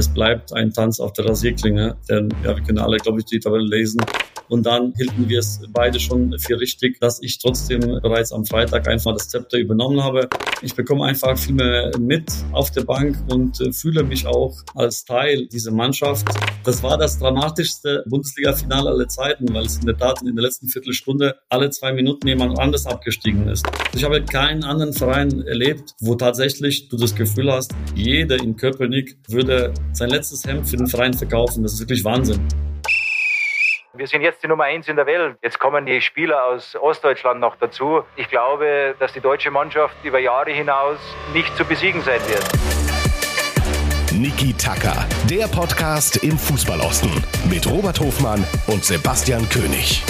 [0.00, 3.38] Es bleibt ein Tanz auf der Rasierklinge, denn ja, wir können alle, glaube ich, die
[3.38, 4.00] Tabelle lesen.
[4.50, 8.88] Und dann hielten wir es beide schon für richtig, dass ich trotzdem bereits am Freitag
[8.88, 10.28] einfach das Zepter übernommen habe.
[10.60, 15.04] Ich bekomme einfach viel mehr mit auf der Bank und äh, fühle mich auch als
[15.04, 16.26] Teil dieser Mannschaft.
[16.64, 20.66] Das war das dramatischste Bundesliga-Finale aller Zeiten, weil es in der Tat in der letzten
[20.66, 23.64] Viertelstunde alle zwei Minuten jemand anders abgestiegen ist.
[23.94, 29.16] Ich habe keinen anderen Verein erlebt, wo tatsächlich du das Gefühl hast, jeder in Köpenick
[29.28, 31.62] würde sein letztes Hemd für den Verein verkaufen.
[31.62, 32.40] Das ist wirklich Wahnsinn.
[33.92, 35.36] Wir sind jetzt die Nummer eins in der Welt.
[35.42, 38.04] Jetzt kommen die Spieler aus Ostdeutschland noch dazu.
[38.14, 41.00] Ich glaube, dass die deutsche Mannschaft über Jahre hinaus
[41.32, 42.44] nicht zu besiegen sein wird.
[44.12, 47.10] Niki Tacker, der Podcast im Fußballosten
[47.50, 50.04] mit Robert Hofmann und Sebastian König.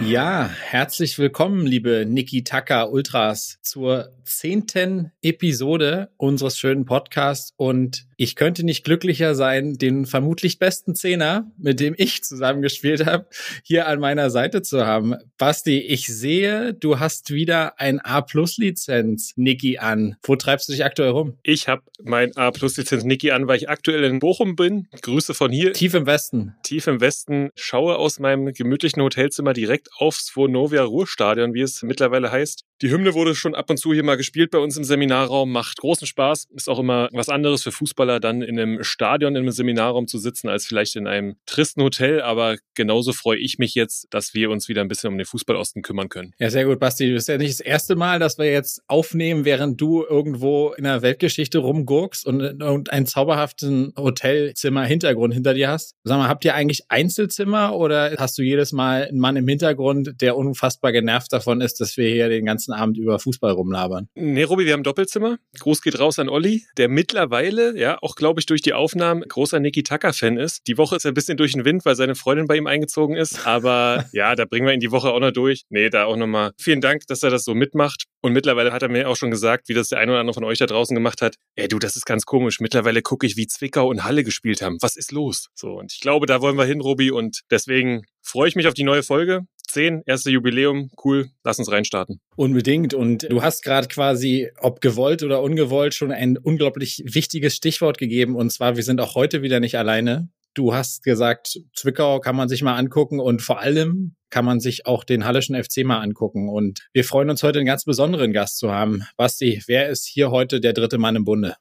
[0.00, 8.36] Ja, herzlich willkommen, liebe Niki Tacker Ultras, zur zehnten Episode unseres schönen Podcasts und ich
[8.36, 13.26] könnte nicht glücklicher sein, den vermutlich besten Zehner, mit dem ich zusammengespielt habe,
[13.64, 15.16] hier an meiner Seite zu haben.
[15.38, 20.14] Basti, ich sehe, du hast wieder ein A-Plus-Lizenz Niki an.
[20.22, 21.36] Wo treibst du dich aktuell rum?
[21.42, 24.86] Ich habe mein A-Plus-Lizenz Niki an, weil ich aktuell in Bochum bin.
[25.00, 25.72] Grüße von hier.
[25.72, 26.54] Tief im Westen.
[26.62, 27.50] Tief im Westen.
[27.56, 32.62] Schaue aus meinem gemütlichen Hotelzimmer direkt aufs Vonovia Ruhrstadion, wie es mittlerweile heißt.
[32.82, 35.78] Die Hymne wurde schon ab und zu hier mal gespielt bei uns im Seminarraum, macht
[35.78, 36.48] großen Spaß.
[36.56, 40.18] Ist auch immer was anderes für Fußballer, dann in einem Stadion, in einem Seminarraum zu
[40.18, 42.22] sitzen, als vielleicht in einem tristen Hotel.
[42.22, 45.82] Aber genauso freue ich mich jetzt, dass wir uns wieder ein bisschen um den Fußballosten
[45.82, 46.34] kümmern können.
[46.40, 47.12] Ja, sehr gut, Basti.
[47.12, 50.82] Das ist ja nicht das erste Mal, dass wir jetzt aufnehmen, während du irgendwo in
[50.82, 52.42] der Weltgeschichte rumgurkst und,
[52.90, 55.94] ein zauberhaften Hotelzimmer-Hintergrund hinter dir hast.
[56.02, 60.20] Sag mal, habt ihr eigentlich Einzelzimmer oder hast du jedes Mal einen Mann im Hintergrund,
[60.20, 64.08] der unfassbar genervt davon ist, dass wir hier den ganzen ganzen Abend über Fußball rumlabern.
[64.14, 65.38] Nee, Robi, wir haben Doppelzimmer.
[65.60, 69.60] Gruß geht raus an Olli, der mittlerweile, ja, auch glaube ich durch die Aufnahmen großer
[69.60, 70.66] Niki Tucker-Fan ist.
[70.66, 73.46] Die Woche ist ein bisschen durch den Wind, weil seine Freundin bei ihm eingezogen ist.
[73.46, 75.64] Aber ja, da bringen wir ihn die Woche auch noch durch.
[75.70, 78.04] Nee, da auch nochmal vielen Dank, dass er das so mitmacht.
[78.22, 80.44] Und mittlerweile hat er mir auch schon gesagt, wie das der eine oder andere von
[80.44, 81.36] euch da draußen gemacht hat.
[81.56, 82.60] Ey, du, das ist ganz komisch.
[82.60, 84.78] Mittlerweile gucke ich, wie Zwickau und Halle gespielt haben.
[84.80, 85.48] Was ist los?
[85.54, 87.10] So, und ich glaube, da wollen wir hin, Robi.
[87.10, 89.42] Und deswegen freue ich mich auf die neue Folge.
[89.72, 92.20] 10, erste Jubiläum, cool, lass uns reinstarten.
[92.36, 92.94] Unbedingt.
[92.94, 98.36] Und du hast gerade quasi, ob gewollt oder ungewollt, schon ein unglaublich wichtiges Stichwort gegeben.
[98.36, 100.28] Und zwar, wir sind auch heute wieder nicht alleine.
[100.54, 104.86] Du hast gesagt, Zwickau kann man sich mal angucken und vor allem kann man sich
[104.86, 106.48] auch den Hallischen FC mal angucken.
[106.50, 109.02] Und wir freuen uns heute einen ganz besonderen Gast zu haben.
[109.16, 111.56] Basti, wer ist hier heute der dritte Mann im Bunde?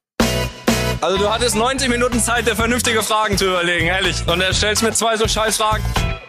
[1.02, 4.18] Also du hattest 90 Minuten Zeit, dir vernünftige Fragen zu überlegen, ehrlich.
[4.28, 5.84] Und er stellst mir zwei so scheiß Fragen.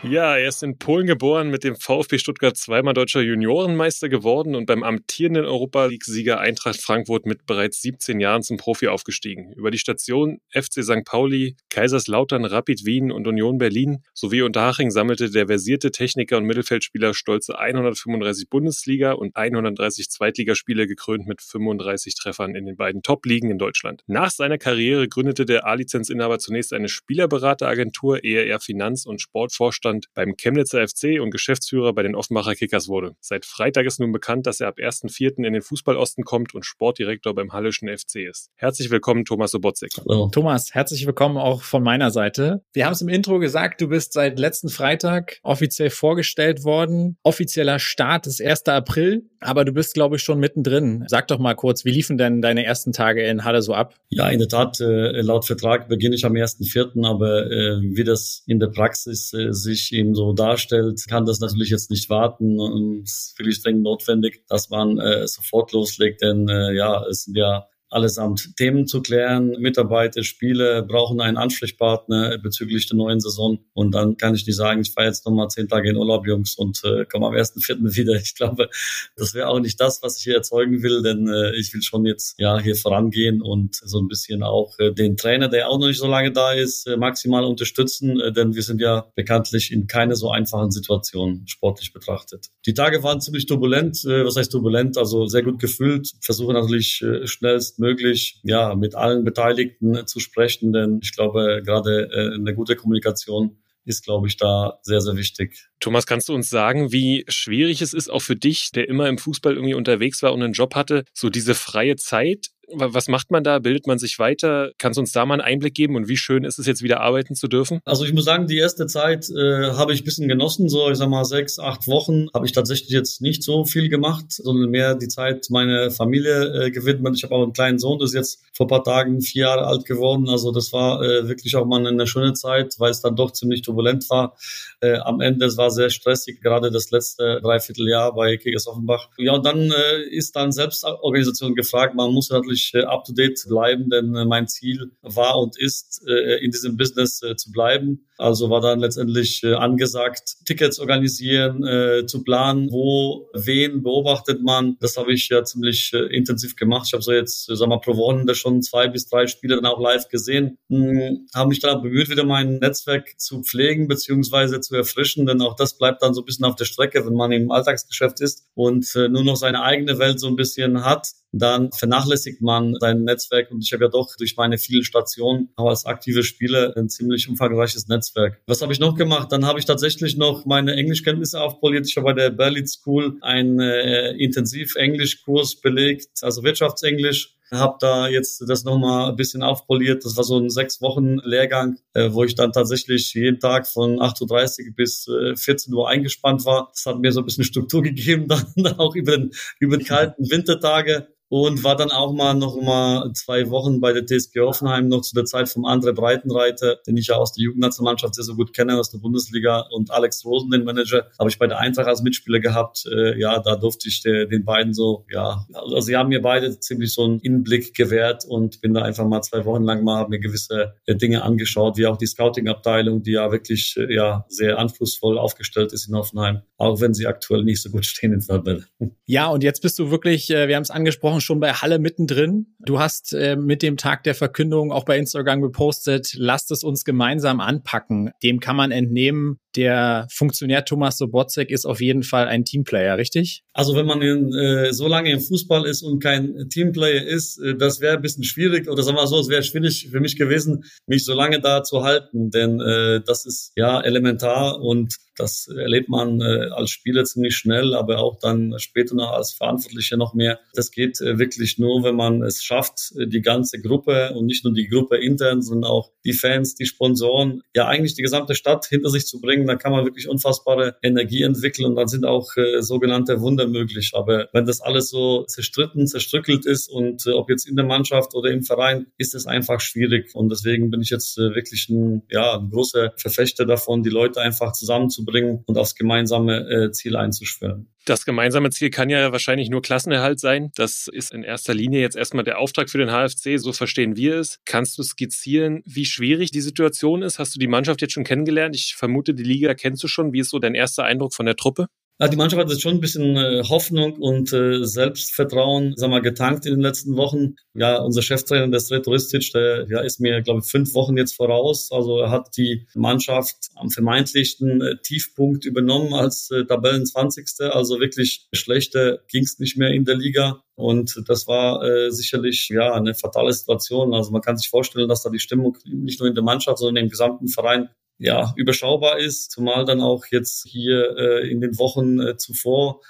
[0.04, 4.66] Ja, er ist in Polen geboren, mit dem VfB Stuttgart zweimal deutscher Juniorenmeister geworden und
[4.66, 9.52] beim amtierenden Europa League-Sieger Eintracht Frankfurt mit bereits 17 Jahren zum Profi aufgestiegen.
[9.52, 11.04] Über die Station FC St.
[11.04, 17.14] Pauli, Kaiserslautern, Rapid Wien und Union Berlin sowie Unterhaching sammelte der versierte Techniker und Mittelfeldspieler
[17.14, 23.58] stolze 135 Bundesliga- und 130 Zweitligaspiele gekrönt mit 35 Treffern in den beiden Top-Ligen in
[23.58, 24.02] Deutschland.
[24.08, 30.06] Nach seiner Karriere gründete der A-Lizenzinhaber zunächst eine Spielerberateragentur, ehe er Finanz- und Sportvorstand Vorstand
[30.14, 33.16] beim Chemnitzer FC und Geschäftsführer bei den Offenbacher Kickers wurde.
[33.20, 35.44] Seit Freitag ist nun bekannt, dass er ab 1.4.
[35.44, 38.50] in den Fußballosten kommt und Sportdirektor beim Hallischen FC ist.
[38.54, 39.92] Herzlich willkommen, Thomas Sobotzik.
[39.98, 40.28] Hallo.
[40.28, 42.62] Thomas, herzlich willkommen auch von meiner Seite.
[42.72, 47.16] Wir haben es im Intro gesagt, du bist seit letzten Freitag offiziell vorgestellt worden.
[47.22, 48.66] Offizieller Start ist 1.
[48.66, 51.04] April, aber du bist, glaube ich, schon mittendrin.
[51.08, 53.94] Sag doch mal kurz, wie liefen denn deine ersten Tage in Halle so ab?
[54.08, 58.42] Ja, in der Tat, äh, laut Vertrag beginne ich am 1.4., aber äh, wie das
[58.46, 62.60] in der Praxis äh, sich eben so darstellt, kann das natürlich jetzt nicht warten
[63.02, 68.56] es ist wirklich dringend notwendig, dass man sofort loslegt, denn ja, es sind ja allesamt
[68.56, 69.56] Themen zu klären.
[69.58, 73.58] Mitarbeiter, Spiele brauchen einen Ansprechpartner bezüglich der neuen Saison.
[73.74, 76.54] Und dann kann ich nicht sagen, ich fahre jetzt nochmal zehn Tage in Urlaub, Jungs,
[76.56, 78.14] und äh, komme am ersten Vierten wieder.
[78.14, 78.68] Ich glaube,
[79.16, 82.06] das wäre auch nicht das, was ich hier erzeugen will, denn äh, ich will schon
[82.06, 85.86] jetzt ja hier vorangehen und so ein bisschen auch äh, den Trainer, der auch noch
[85.86, 89.86] nicht so lange da ist, äh, maximal unterstützen, äh, denn wir sind ja bekanntlich in
[89.86, 92.46] keine so einfachen Situation sportlich betrachtet.
[92.66, 94.04] Die Tage waren ziemlich turbulent.
[94.04, 94.96] Äh, was heißt turbulent?
[94.96, 96.12] Also sehr gut gefüllt.
[96.20, 102.08] Versuche natürlich äh, schnellst möglich, ja, mit allen Beteiligten zu sprechen, denn ich glaube, gerade
[102.10, 105.68] äh, eine gute Kommunikation ist, glaube ich, da sehr, sehr wichtig.
[105.80, 109.18] Thomas, kannst du uns sagen, wie schwierig es ist, auch für dich, der immer im
[109.18, 113.44] Fußball irgendwie unterwegs war und einen Job hatte, so diese freie Zeit Was macht man
[113.44, 113.58] da?
[113.58, 114.72] Bildet man sich weiter?
[114.78, 117.00] Kannst du uns da mal einen Einblick geben und wie schön ist es jetzt wieder
[117.00, 117.80] arbeiten zu dürfen?
[117.84, 120.98] Also ich muss sagen, die erste Zeit äh, habe ich ein bisschen genossen, so ich
[120.98, 124.94] sag mal sechs, acht Wochen habe ich tatsächlich jetzt nicht so viel gemacht, sondern mehr
[124.94, 127.16] die Zeit meiner Familie äh, gewidmet.
[127.16, 129.84] Ich habe auch einen kleinen Sohn, der ist jetzt vor paar Tagen vier Jahre alt
[129.84, 130.28] geworden.
[130.28, 133.62] Also das war äh, wirklich auch mal eine schöne Zeit, weil es dann doch ziemlich
[133.62, 134.36] turbulent war.
[134.80, 139.08] Äh, am Ende, es war sehr stressig, gerade das letzte Dreivierteljahr bei Kickers Offenbach.
[139.18, 141.94] Ja, und dann äh, ist dann Selbstorganisation gefragt.
[141.94, 146.50] Man muss natürlich äh, up-to-date bleiben, denn äh, mein Ziel war und ist, äh, in
[146.50, 148.06] diesem Business zu bleiben.
[148.18, 154.76] Also war dann letztendlich angesagt, Tickets organisieren, zu planen, wo, wen beobachtet man.
[154.80, 156.86] Das habe ich ja ziemlich intensiv gemacht.
[156.86, 159.80] Ich habe so jetzt, sag mal, pro Wochenende schon zwei bis drei Spiele dann auch
[159.80, 160.58] live gesehen.
[160.68, 165.56] Hm, habe mich dann bemüht, wieder mein Netzwerk zu pflegen beziehungsweise zu erfrischen, denn auch
[165.56, 168.86] das bleibt dann so ein bisschen auf der Strecke, wenn man im Alltagsgeschäft ist und
[168.94, 173.50] nur noch seine eigene Welt so ein bisschen hat dann vernachlässigt man sein Netzwerk.
[173.50, 177.28] Und ich habe ja doch durch meine vielen Stationen auch als aktive Spieler ein ziemlich
[177.28, 178.40] umfangreiches Netzwerk.
[178.46, 179.32] Was habe ich noch gemacht?
[179.32, 181.86] Dann habe ich tatsächlich noch meine Englischkenntnisse aufpoliert.
[181.88, 188.42] Ich habe bei der Berlin School einen äh, Intensiv-Englischkurs belegt, also Wirtschaftsenglisch habe da jetzt
[188.48, 190.04] das nochmal ein bisschen aufpoliert.
[190.04, 194.00] Das war so ein sechs Wochen Lehrgang, äh, wo ich dann tatsächlich jeden Tag von
[194.00, 196.70] 8.30 Uhr bis äh, 14 Uhr eingespannt war.
[196.72, 198.46] Das hat mir so ein bisschen Struktur gegeben, dann
[198.78, 203.48] auch über, den, über die kalten Wintertage und war dann auch mal noch mal zwei
[203.48, 207.14] Wochen bei der TSG Hoffenheim noch zu der Zeit vom André Breitenreiter, den ich ja
[207.14, 211.06] aus der Jugendnationalmannschaft sehr, sehr gut kenne, aus der Bundesliga und Alex Rosen, den Manager,
[211.18, 212.84] habe ich bei der Eintracht als Mitspieler gehabt.
[212.84, 216.60] Äh, ja, da durfte ich der, den beiden so, ja, also sie haben mir beide
[216.60, 220.10] ziemlich so einen Innenblick gewährt und bin da einfach mal zwei Wochen lang mal, habe
[220.10, 224.58] mir gewisse äh, Dinge angeschaut, wie auch die Scouting-Abteilung, die ja wirklich äh, ja sehr
[224.58, 228.36] anspruchsvoll aufgestellt ist in Hoffenheim, auch wenn sie aktuell nicht so gut stehen in der
[228.36, 228.66] Tabelle.
[229.06, 232.54] Ja, und jetzt bist du wirklich, äh, wir haben es angesprochen, schon bei Halle mittendrin.
[232.58, 236.84] Du hast äh, mit dem Tag der Verkündung auch bei Instagram gepostet, lasst es uns
[236.84, 238.10] gemeinsam anpacken.
[238.22, 243.42] Dem kann man entnehmen, der Funktionär Thomas Sobotzek ist auf jeden Fall ein Teamplayer, richtig?
[243.52, 247.54] Also wenn man in, äh, so lange im Fußball ist und kein Teamplayer ist, äh,
[247.54, 250.64] das wäre ein bisschen schwierig oder sagen wir so, es wäre schwierig für mich gewesen,
[250.86, 255.88] mich so lange da zu halten, denn äh, das ist ja elementar und das erlebt
[255.88, 260.40] man äh, als Spieler ziemlich schnell, aber auch dann später noch als Verantwortlicher noch mehr.
[260.54, 264.44] Das geht äh, wirklich nur, wenn man es schafft, äh, die ganze Gruppe und nicht
[264.44, 268.66] nur die Gruppe intern, sondern auch die Fans, die Sponsoren, ja eigentlich die gesamte Stadt
[268.66, 269.41] hinter sich zu bringen.
[269.46, 273.92] Dann kann man wirklich unfassbare Energie entwickeln und dann sind auch äh, sogenannte Wunder möglich.
[273.94, 278.14] Aber wenn das alles so zerstritten, zerstrückelt ist und äh, ob jetzt in der Mannschaft
[278.14, 280.14] oder im Verein, ist es einfach schwierig.
[280.14, 284.20] Und deswegen bin ich jetzt äh, wirklich ein, ja, ein großer Verfechter davon, die Leute
[284.20, 287.68] einfach zusammenzubringen bringen und aufs gemeinsame äh, Ziel einzuschwören.
[287.84, 290.52] Das gemeinsame Ziel kann ja wahrscheinlich nur Klassenerhalt sein.
[290.54, 293.40] Das ist in erster Linie jetzt erstmal der Auftrag für den HFC.
[293.40, 294.38] So verstehen wir es.
[294.44, 297.18] Kannst du skizzieren, wie schwierig die Situation ist?
[297.18, 298.54] Hast du die Mannschaft jetzt schon kennengelernt?
[298.54, 300.12] Ich vermute, die Liga kennst du schon.
[300.12, 301.66] Wie ist so dein erster Eindruck von der Truppe?
[302.00, 306.00] Ja, die Mannschaft hat jetzt schon ein bisschen äh, Hoffnung und äh, Selbstvertrauen, sag mal,
[306.00, 307.36] getankt in den letzten Wochen.
[307.54, 311.70] Ja, unser Cheftrainer, der Sretoristic, der ja, ist mir, glaube ich, fünf Wochen jetzt voraus.
[311.70, 317.28] Also er hat die Mannschaft am vermeintlichen äh, Tiefpunkt übernommen als äh, Tabellen 20.
[317.52, 320.42] Also wirklich schlechter ging es nicht mehr in der Liga.
[320.54, 323.94] Und das war äh, sicherlich ja eine fatale Situation.
[323.94, 326.84] Also man kann sich vorstellen, dass da die Stimmung nicht nur in der Mannschaft, sondern
[326.84, 327.68] im gesamten Verein
[328.02, 332.80] ja, überschaubar ist, zumal dann auch jetzt hier äh, in den Wochen äh, zuvor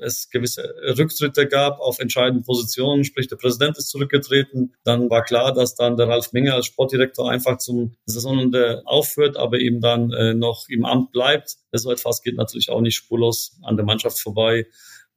[0.00, 0.62] es gewisse
[0.96, 4.74] Rücktritte gab auf entscheidenden Positionen, sprich der Präsident ist zurückgetreten.
[4.84, 9.58] Dann war klar, dass dann der Ralf Menger als Sportdirektor einfach zum Saisonende aufhört, aber
[9.58, 11.56] eben dann äh, noch im Amt bleibt.
[11.72, 14.66] So etwas geht natürlich auch nicht spurlos an der Mannschaft vorbei.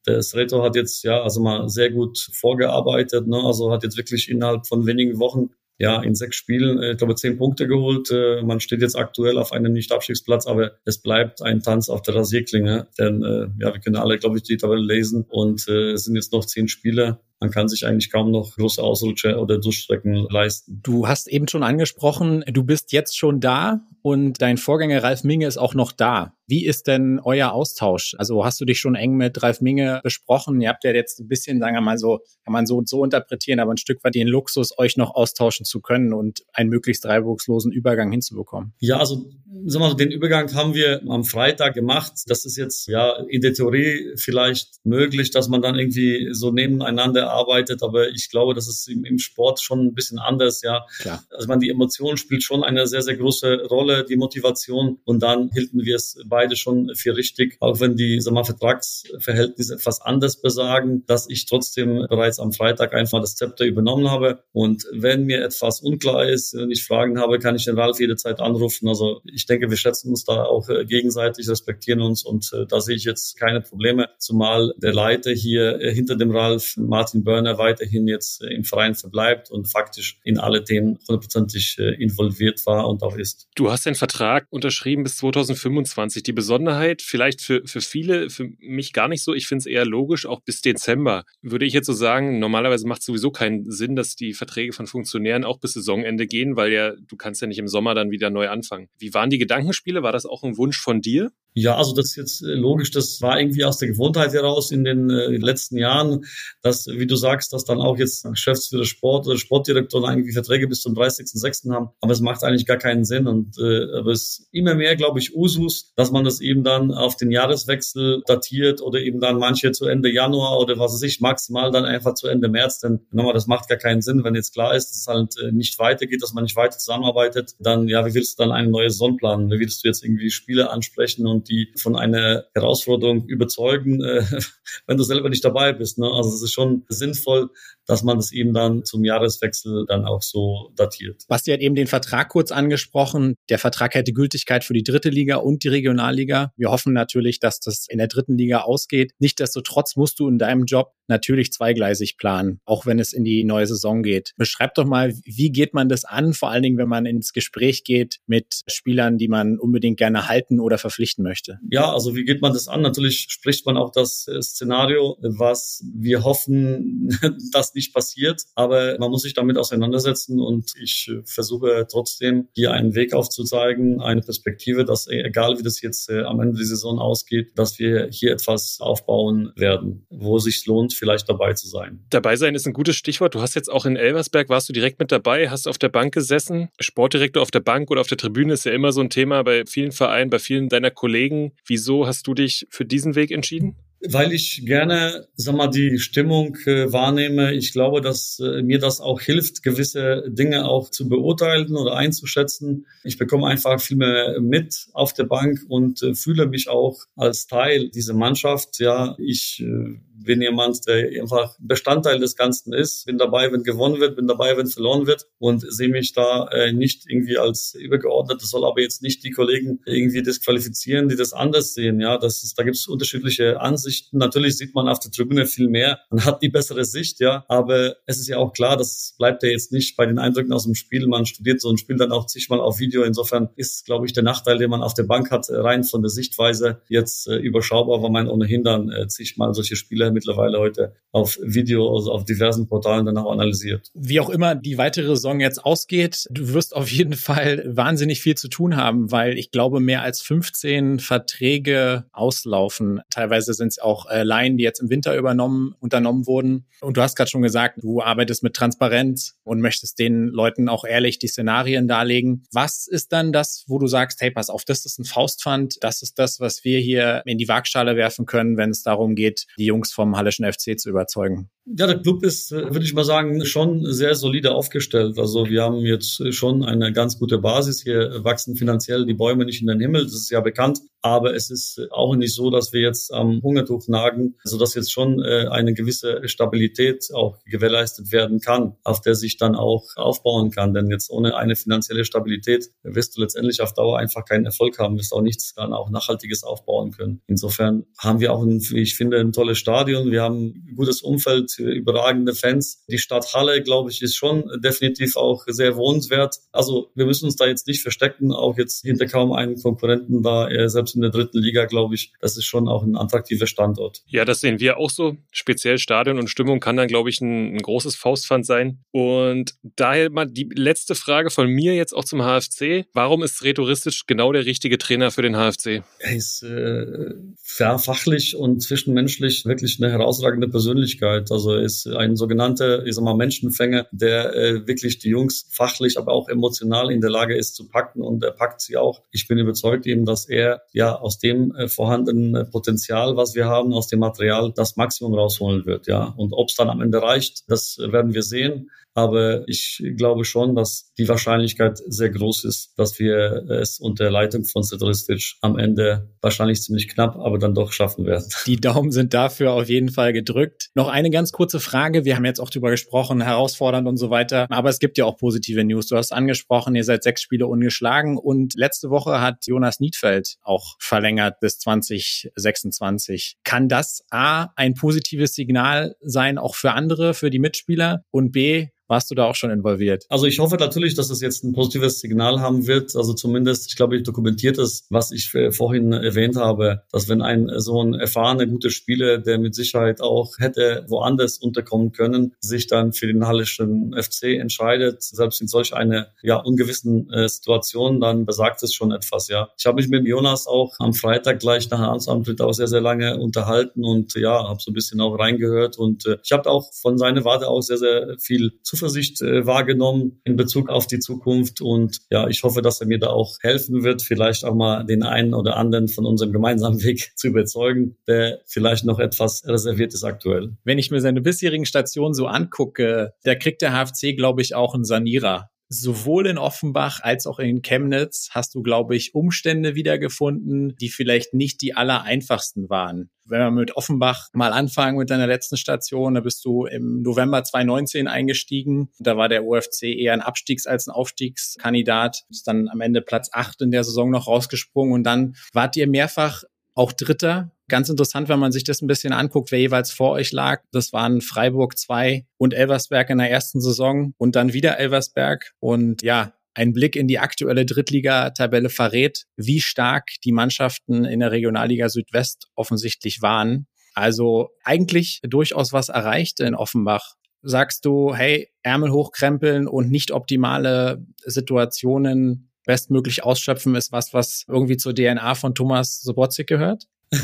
[0.07, 3.37] Der Sreto hat jetzt ja also mal sehr gut vorgearbeitet, ne?
[3.37, 5.51] also hat jetzt wirklich innerhalb von wenigen Wochen
[5.81, 8.11] ja, in sechs Spielen, äh, ich glaube, zehn Punkte geholt.
[8.11, 12.13] Äh, man steht jetzt aktuell auf einem Nicht-Abstiegsplatz, aber es bleibt ein Tanz auf der
[12.13, 12.87] Rasierklinge.
[12.99, 16.33] Denn äh, ja, wir können alle, glaube ich, die Tabelle lesen und es sind jetzt
[16.33, 20.79] noch zehn Spiele man kann sich eigentlich kaum noch große Ausrutsche oder Durchstrecken leisten.
[20.83, 25.47] Du hast eben schon angesprochen, du bist jetzt schon da und dein Vorgänger Ralf Minge
[25.47, 26.33] ist auch noch da.
[26.47, 28.15] Wie ist denn euer Austausch?
[28.17, 30.59] Also hast du dich schon eng mit Ralf Minge besprochen?
[30.59, 33.03] Ihr habt ja jetzt ein bisschen, sagen wir mal so, kann man so und so
[33.03, 37.05] interpretieren, aber ein Stück weit den Luxus, euch noch austauschen zu können und einen möglichst
[37.05, 38.73] reibungslosen Übergang hinzubekommen.
[38.79, 39.29] Ja, also
[39.65, 42.13] sagen wir mal, den Übergang haben wir am Freitag gemacht.
[42.27, 47.30] Das ist jetzt ja in der Theorie vielleicht möglich, dass man dann irgendwie so nebeneinander
[47.31, 50.85] erarbeitet, aber ich glaube, das ist im, im Sport schon ein bisschen anders, ja.
[50.99, 51.23] Klar.
[51.29, 54.99] Also man, die Emotion spielt schon eine sehr, sehr große Rolle, die Motivation.
[55.05, 59.75] Und dann hielten wir es beide schon für richtig, auch wenn die sag mal, Vertragsverhältnisse
[59.75, 64.43] etwas anders besagen, dass ich trotzdem bereits am Freitag einfach das Zepter übernommen habe.
[64.51, 68.39] Und wenn mir etwas unklar ist, wenn ich Fragen habe, kann ich den Ralf jederzeit
[68.39, 68.87] anrufen.
[68.87, 72.81] Also ich denke, wir schätzen uns da auch äh, gegenseitig, respektieren uns und äh, da
[72.81, 77.57] sehe ich jetzt keine Probleme, zumal der Leiter hier äh, hinter dem Ralf, Martin Börner,
[77.57, 83.15] weiterhin jetzt im Verein verbleibt und faktisch in alle Themen hundertprozentig involviert war und auch
[83.15, 83.47] ist.
[83.55, 86.23] Du hast den Vertrag unterschrieben bis 2025.
[86.23, 89.85] Die Besonderheit, vielleicht für, für viele, für mich gar nicht so, ich finde es eher
[89.85, 91.23] logisch, auch bis Dezember.
[91.41, 94.87] Würde ich jetzt so sagen, normalerweise macht es sowieso keinen Sinn, dass die Verträge von
[94.87, 98.29] Funktionären auch bis Saisonende gehen, weil ja, du kannst ja nicht im Sommer dann wieder
[98.29, 98.89] neu anfangen.
[98.97, 100.03] Wie waren die Gedankenspiele?
[100.03, 101.31] War das auch ein Wunsch von dir?
[101.53, 104.85] Ja, also das ist jetzt äh, logisch, das war irgendwie aus der Gewohnheit heraus in
[104.85, 106.25] den äh, letzten Jahren,
[106.61, 110.81] dass, wie du sagst, dass dann auch jetzt Geschäftsführer Sport oder Sportdirektor irgendwie Verträge bis
[110.81, 111.73] zum 30.06.
[111.73, 111.89] haben.
[111.99, 113.27] Aber es macht eigentlich gar keinen Sinn.
[113.27, 116.93] Und äh, aber es ist immer mehr, glaube ich, Usus, dass man das eben dann
[116.93, 121.19] auf den Jahreswechsel datiert oder eben dann manche zu Ende Januar oder was weiß ich,
[121.19, 122.79] maximal dann einfach zu Ende März.
[122.79, 125.51] Denn nochmal, das macht gar keinen Sinn, wenn jetzt klar ist, dass es halt äh,
[125.51, 128.89] nicht weitergeht, dass man nicht weiter zusammenarbeitet, dann ja, wie willst du dann eine neue
[128.89, 129.51] Saison planen?
[129.51, 134.23] Wie willst du jetzt irgendwie Spiele ansprechen und und die von einer Herausforderung überzeugen, äh,
[134.87, 135.97] wenn du selber nicht dabei bist.
[135.97, 136.05] Ne?
[136.05, 137.49] Also es ist schon sinnvoll,
[137.87, 141.23] dass man das eben dann zum Jahreswechsel dann auch so datiert.
[141.27, 143.35] Basti hat eben den Vertrag kurz angesprochen.
[143.49, 146.51] Der Vertrag hätte Gültigkeit für die dritte Liga und die Regionalliga.
[146.57, 149.13] Wir hoffen natürlich, dass das in der dritten Liga ausgeht.
[149.19, 153.67] Nichtsdestotrotz musst du in deinem Job natürlich zweigleisig planen, auch wenn es in die neue
[153.67, 154.33] Saison geht.
[154.37, 157.83] Beschreib doch mal, wie geht man das an, vor allen Dingen, wenn man ins Gespräch
[157.83, 161.59] geht mit Spielern, die man unbedingt gerne halten oder verpflichten möchte?
[161.69, 162.81] Ja, also wie geht man das an?
[162.81, 167.09] Natürlich spricht man auch das äh, Szenario, was wir hoffen,
[167.51, 172.71] dass nicht passiert, aber man muss sich damit auseinandersetzen und ich äh, versuche trotzdem hier
[172.71, 176.99] einen Weg aufzuzeigen, eine Perspektive, dass äh, egal wie das jetzt am Ende der Saison
[176.99, 182.05] ausgeht, dass wir hier etwas aufbauen werden, wo es sich lohnt, vielleicht dabei zu sein.
[182.09, 183.35] Dabei sein ist ein gutes Stichwort.
[183.35, 186.13] Du hast jetzt auch in Elversberg, warst du direkt mit dabei, hast auf der Bank
[186.13, 186.69] gesessen.
[186.79, 189.65] Sportdirektor auf der Bank oder auf der Tribüne ist ja immer so ein Thema bei
[189.65, 191.53] vielen Vereinen, bei vielen deiner Kollegen.
[191.65, 193.75] Wieso hast du dich für diesen Weg entschieden?
[194.07, 197.53] Weil ich gerne, sag mal, die Stimmung äh, wahrnehme.
[197.53, 202.87] Ich glaube, dass äh, mir das auch hilft, gewisse Dinge auch zu beurteilen oder einzuschätzen.
[203.03, 207.47] Ich bekomme einfach viel mehr mit auf der Bank und äh, fühle mich auch als
[207.47, 208.79] Teil dieser Mannschaft.
[208.79, 213.05] Ja, ich äh, bin jemand, der einfach Bestandteil des Ganzen ist.
[213.05, 216.73] Bin dabei, wenn gewonnen wird, bin dabei, wenn verloren wird und sehe mich da äh,
[216.73, 218.41] nicht irgendwie als übergeordnet.
[218.41, 221.99] Das soll aber jetzt nicht die Kollegen irgendwie disqualifizieren, die das anders sehen.
[221.99, 224.17] Ja, das ist, da gibt es unterschiedliche Ansichten.
[224.17, 225.99] Natürlich sieht man auf der Tribüne viel mehr.
[226.09, 227.45] Man hat die bessere Sicht, ja.
[227.47, 230.65] Aber es ist ja auch klar, das bleibt ja jetzt nicht bei den Eindrücken aus
[230.65, 231.07] dem Spiel.
[231.07, 233.03] Man studiert so ein Spiel dann auch zigmal auf Video.
[233.03, 236.09] Insofern ist, glaube ich, der Nachteil, den man auf der Bank hat, rein von der
[236.09, 241.37] Sichtweise jetzt äh, überschaubar, weil man ohnehin dann äh, zigmal solche Spiele mittlerweile heute auf
[241.41, 243.91] Video, also auf diversen Portalen dann auch analysiert.
[243.93, 248.35] Wie auch immer die weitere Saison jetzt ausgeht, du wirst auf jeden Fall wahnsinnig viel
[248.35, 253.01] zu tun haben, weil ich glaube, mehr als 15 Verträge auslaufen.
[253.09, 256.65] Teilweise sind es auch äh, Laien, die jetzt im Winter übernommen, unternommen wurden.
[256.79, 260.85] Und du hast gerade schon gesagt, du arbeitest mit Transparenz und möchtest den Leuten auch
[260.85, 262.43] ehrlich die Szenarien darlegen.
[262.51, 266.01] Was ist dann das, wo du sagst, hey, pass auf, das ist ein Faustpfand, das
[266.01, 269.65] ist das, was wir hier in die Waagschale werfen können, wenn es darum geht, die
[269.65, 271.49] Jungs vom Hallischen FC zu überzeugen?
[271.65, 275.19] Ja, der Club ist, äh, würde ich mal sagen, schon sehr solide aufgestellt.
[275.19, 277.83] Also wir haben jetzt schon eine ganz gute Basis.
[277.83, 280.79] Hier wachsen finanziell die Bäume nicht in den Himmel, das ist ja bekannt.
[281.01, 285.23] Aber es ist auch nicht so, dass wir jetzt am Hungertuch nagen, sodass jetzt schon
[285.23, 290.73] äh, eine gewisse Stabilität auch gewährleistet werden kann, auf der sich dann auch aufbauen kann.
[290.73, 294.97] Denn jetzt ohne eine finanzielle Stabilität wirst du letztendlich auf Dauer einfach keinen Erfolg haben,
[294.97, 297.21] wirst auch nichts dann auch Nachhaltiges aufbauen können.
[297.27, 300.11] Insofern haben wir auch, ein, ich finde, ein tolles Stadion.
[300.11, 302.83] Wir haben ein gutes Umfeld, überragende Fans.
[302.87, 306.37] Die Stadt Halle, glaube ich, ist schon definitiv auch sehr wohnenswert.
[306.51, 310.49] Also wir müssen uns da jetzt nicht verstecken, auch jetzt hinter kaum einen Konkurrenten da,
[310.69, 314.01] selbst in der dritten Liga, glaube ich, das ist schon auch ein attraktiver Standort.
[314.07, 315.17] Ja, das sehen wir auch so.
[315.31, 318.79] Speziell Stadion und Stimmung kann dann, glaube ich, ein, ein großes Faustpfand sein.
[318.91, 322.85] Und daher mal die letzte Frage von mir jetzt auch zum HFC.
[322.93, 325.83] Warum ist Rhetoristisch genau der richtige Trainer für den HFC?
[325.99, 331.31] Er ist äh, fachlich und zwischenmenschlich wirklich eine herausragende Persönlichkeit.
[331.31, 335.97] Also er ist ein sogenannter, ich sag mal, Menschenfänger, der äh, wirklich die Jungs fachlich,
[335.97, 339.01] aber auch emotional in der Lage ist zu packen und er packt sie auch.
[339.11, 343.45] Ich bin überzeugt eben, dass er die ja aus dem äh, vorhandenen Potenzial, was wir
[343.45, 345.87] haben, aus dem Material, das Maximum rausholen wird.
[345.87, 348.71] Ja, und ob es dann am Ende reicht, das werden wir sehen.
[348.93, 354.43] Aber ich glaube schon, dass die Wahrscheinlichkeit sehr groß ist, dass wir es unter Leitung
[354.43, 358.27] von Sedristic am Ende wahrscheinlich ziemlich knapp, aber dann doch schaffen werden.
[358.45, 360.69] Die Daumen sind dafür auf jeden Fall gedrückt.
[360.75, 362.05] Noch eine ganz kurze Frage.
[362.05, 364.47] Wir haben jetzt auch darüber gesprochen, herausfordernd und so weiter.
[364.49, 365.87] Aber es gibt ja auch positive News.
[365.87, 370.75] Du hast angesprochen, ihr seid sechs Spiele ungeschlagen und letzte Woche hat Jonas Niedfeld auch
[370.79, 373.37] verlängert bis 2026.
[373.43, 378.67] Kann das A, ein positives Signal sein, auch für andere, für die Mitspieler und B,
[378.91, 380.05] warst du da auch schon involviert?
[380.09, 382.93] Also ich hoffe natürlich, dass es jetzt ein positives Signal haben wird.
[382.97, 387.21] Also zumindest, ich glaube, ich dokumentiert es, was ich äh, vorhin erwähnt habe, dass wenn
[387.21, 392.67] ein so ein erfahrener, guter Spieler, der mit Sicherheit auch hätte woanders unterkommen können, sich
[392.67, 398.25] dann für den Hallischen FC entscheidet, selbst in solch eine ja ungewissen äh, Situation, dann
[398.25, 399.47] besagt es schon etwas, ja.
[399.57, 403.17] Ich habe mich mit Jonas auch am Freitag gleich nach Amtsantritt auch sehr, sehr lange
[403.17, 406.97] unterhalten und ja, habe so ein bisschen auch reingehört und äh, ich habe auch von
[406.97, 411.61] seiner Warte auch sehr, sehr viel zu Zuversicht äh, wahrgenommen in Bezug auf die Zukunft.
[411.61, 415.03] Und ja, ich hoffe, dass er mir da auch helfen wird, vielleicht auch mal den
[415.03, 420.03] einen oder anderen von unserem gemeinsamen Weg zu überzeugen, der vielleicht noch etwas reserviert ist
[420.03, 420.53] aktuell.
[420.63, 424.73] Wenn ich mir seine bisherigen Stationen so angucke, da kriegt der HFC, glaube ich, auch
[424.73, 430.75] einen Sanierer sowohl in Offenbach als auch in Chemnitz hast du, glaube ich, Umstände wiedergefunden,
[430.75, 433.09] die vielleicht nicht die aller einfachsten waren.
[433.23, 437.43] Wenn wir mit Offenbach mal anfangen mit deiner letzten Station, da bist du im November
[437.43, 438.89] 2019 eingestiegen.
[438.99, 442.23] Da war der UFC eher ein Abstiegs- als ein Aufstiegskandidat.
[442.29, 445.87] Ist dann am Ende Platz acht in der Saison noch rausgesprungen und dann wart ihr
[445.87, 446.43] mehrfach
[446.75, 447.51] auch Dritter.
[447.71, 450.61] Ganz interessant, wenn man sich das ein bisschen anguckt, wer jeweils vor euch lag.
[450.73, 455.53] Das waren Freiburg 2 und Elversberg in der ersten Saison und dann wieder Elversberg.
[455.61, 461.31] Und ja, ein Blick in die aktuelle Drittliga-Tabelle verrät, wie stark die Mannschaften in der
[461.31, 463.67] Regionalliga Südwest offensichtlich waren.
[463.93, 467.13] Also eigentlich durchaus was erreicht in Offenbach.
[467.41, 474.75] Sagst du, hey, Ärmel hochkrempeln und nicht optimale Situationen bestmöglich ausschöpfen, ist was, was irgendwie
[474.75, 476.89] zur DNA von Thomas Sobotzig gehört?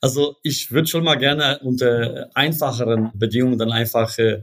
[0.00, 4.42] Also ich würde schon mal gerne unter einfacheren Bedingungen dann einfach äh,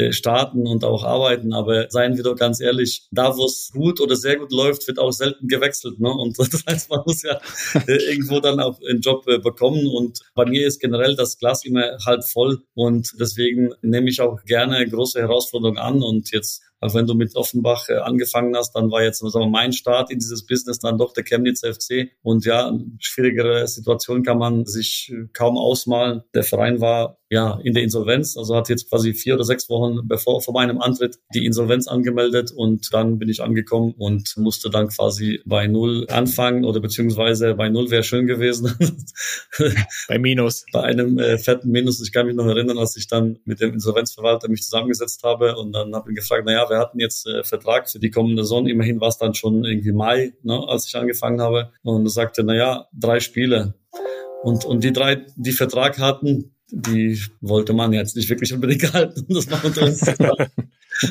[0.00, 1.52] äh, starten und auch arbeiten.
[1.52, 5.00] Aber seien wir doch ganz ehrlich, da wo es gut oder sehr gut läuft, wird
[5.00, 5.98] auch selten gewechselt.
[5.98, 6.08] Ne?
[6.08, 7.40] Und das heißt, man muss ja
[7.88, 9.88] äh, irgendwo dann auch einen Job bekommen.
[9.88, 12.60] Und bei mir ist generell das Glas immer halb voll.
[12.74, 16.00] Und deswegen nehme ich auch gerne große Herausforderungen an.
[16.00, 19.48] Und jetzt auch wenn du mit Offenbach äh, angefangen hast, dann war jetzt sagen wir,
[19.48, 22.10] mein Start in dieses Business dann doch der Chemnitz FC.
[22.22, 26.22] Und ja, schwierigere Situation kann man sich äh, kaum ausmalen.
[26.34, 30.08] Der Verein war ja in der Insolvenz, also hat jetzt quasi vier oder sechs Wochen
[30.08, 34.88] bevor vor meinem Antritt die Insolvenz angemeldet und dann bin ich angekommen und musste dann
[34.88, 38.74] quasi bei null anfangen oder beziehungsweise bei null wäre schön gewesen.
[40.08, 40.64] bei Minus.
[40.72, 42.00] Bei einem äh, fetten Minus.
[42.00, 45.72] Ich kann mich noch erinnern, als ich dann mit dem Insolvenzverwalter mich zusammengesetzt habe und
[45.72, 48.66] dann habe ich gefragt, naja, wir hatten jetzt äh, Vertrag für die kommende Saison.
[48.66, 51.72] Immerhin war es dann schon irgendwie Mai, ne, als ich angefangen habe.
[51.82, 53.74] Und er sagte, na ja, drei Spiele.
[54.42, 59.26] Und, und die drei, die Vertrag hatten, die wollte man jetzt nicht wirklich unbedingt halten.
[59.28, 60.00] Das war unter uns.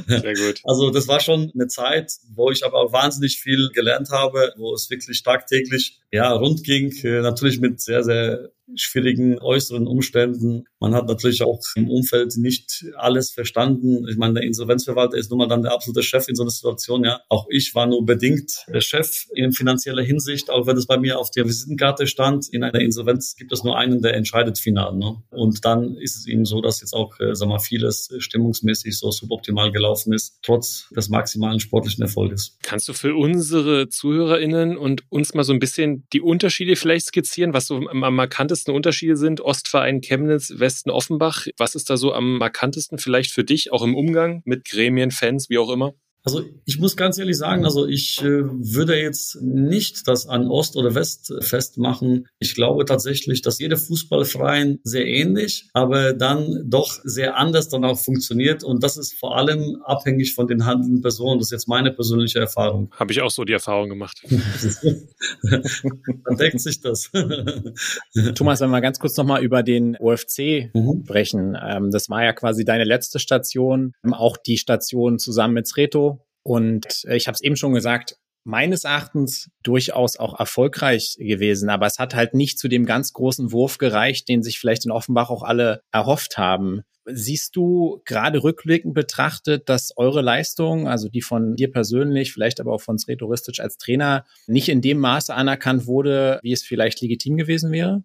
[0.08, 0.62] Sehr gut.
[0.63, 4.89] Also das war schon eine Zeit, wo ich aber wahnsinnig viel gelernt habe, wo es
[4.89, 6.91] wirklich tagtäglich ja rund ging.
[7.04, 10.65] Äh, natürlich mit sehr, sehr schwierigen äußeren Umständen.
[10.80, 14.08] Man hat natürlich auch im Umfeld nicht alles verstanden.
[14.10, 17.04] Ich meine, der Insolvenzverwalter ist nun mal dann der absolute Chef in so einer Situation.
[17.06, 20.97] Ja, auch ich war nur bedingt der Chef in finanzieller Hinsicht, auch wenn es bei
[20.97, 22.50] mir auf der Visitenkarte stand.
[22.50, 24.95] In einer Insolvenz gibt es nur einen, der entscheidet final.
[24.95, 25.23] Ne?
[25.32, 29.12] Und dann ist es eben so, dass jetzt auch, äh, sag mal, vieles stimmungsmäßig so
[29.12, 32.57] suboptimal gelaufen ist, trotz des maximalen sportlichen Erfolges.
[32.61, 37.53] Kannst du für unsere ZuhörerInnen und uns mal so ein bisschen die Unterschiede vielleicht skizzieren,
[37.53, 39.41] was so am markantesten Unterschiede sind?
[39.41, 41.47] Ostverein Chemnitz, Westen Offenbach.
[41.57, 45.49] Was ist da so am markantesten vielleicht für dich, auch im Umgang mit Gremien, Fans,
[45.49, 45.93] wie auch immer?
[46.27, 50.75] Also ich muss ganz ehrlich sagen, also ich äh, würde jetzt nicht das an Ost
[50.75, 52.27] oder West festmachen.
[52.37, 57.97] Ich glaube tatsächlich, dass jeder Fußballverein sehr ähnlich, aber dann doch sehr anders dann auch
[57.97, 58.65] funktioniert.
[58.65, 61.39] Und das ist vor allem abhängig von den handelnden Personen.
[61.39, 62.91] Das ist jetzt meine persönliche Erfahrung.
[62.91, 64.21] Habe ich auch so die Erfahrung gemacht.
[65.43, 67.09] dann deckt sich das.
[68.35, 71.03] Thomas, wenn wir ganz kurz nochmal über den OFC mhm.
[71.05, 71.57] sprechen.
[71.57, 76.16] Ähm, das war ja quasi deine letzte Station, auch die Station zusammen mit Sreto
[76.47, 81.86] und äh, ich habe es eben schon gesagt, meines Erachtens durchaus auch erfolgreich gewesen, aber
[81.88, 85.29] es hat halt nicht zu dem ganz großen Wurf gereicht, den sich vielleicht in Offenbach
[85.29, 86.83] auch alle erhofft haben.
[87.03, 92.71] Siehst du gerade rückblickend betrachtet, dass eure Leistung, also die von dir persönlich, vielleicht aber
[92.71, 97.36] auch von Sretoristic als Trainer, nicht in dem Maße anerkannt wurde, wie es vielleicht legitim
[97.36, 98.03] gewesen wäre?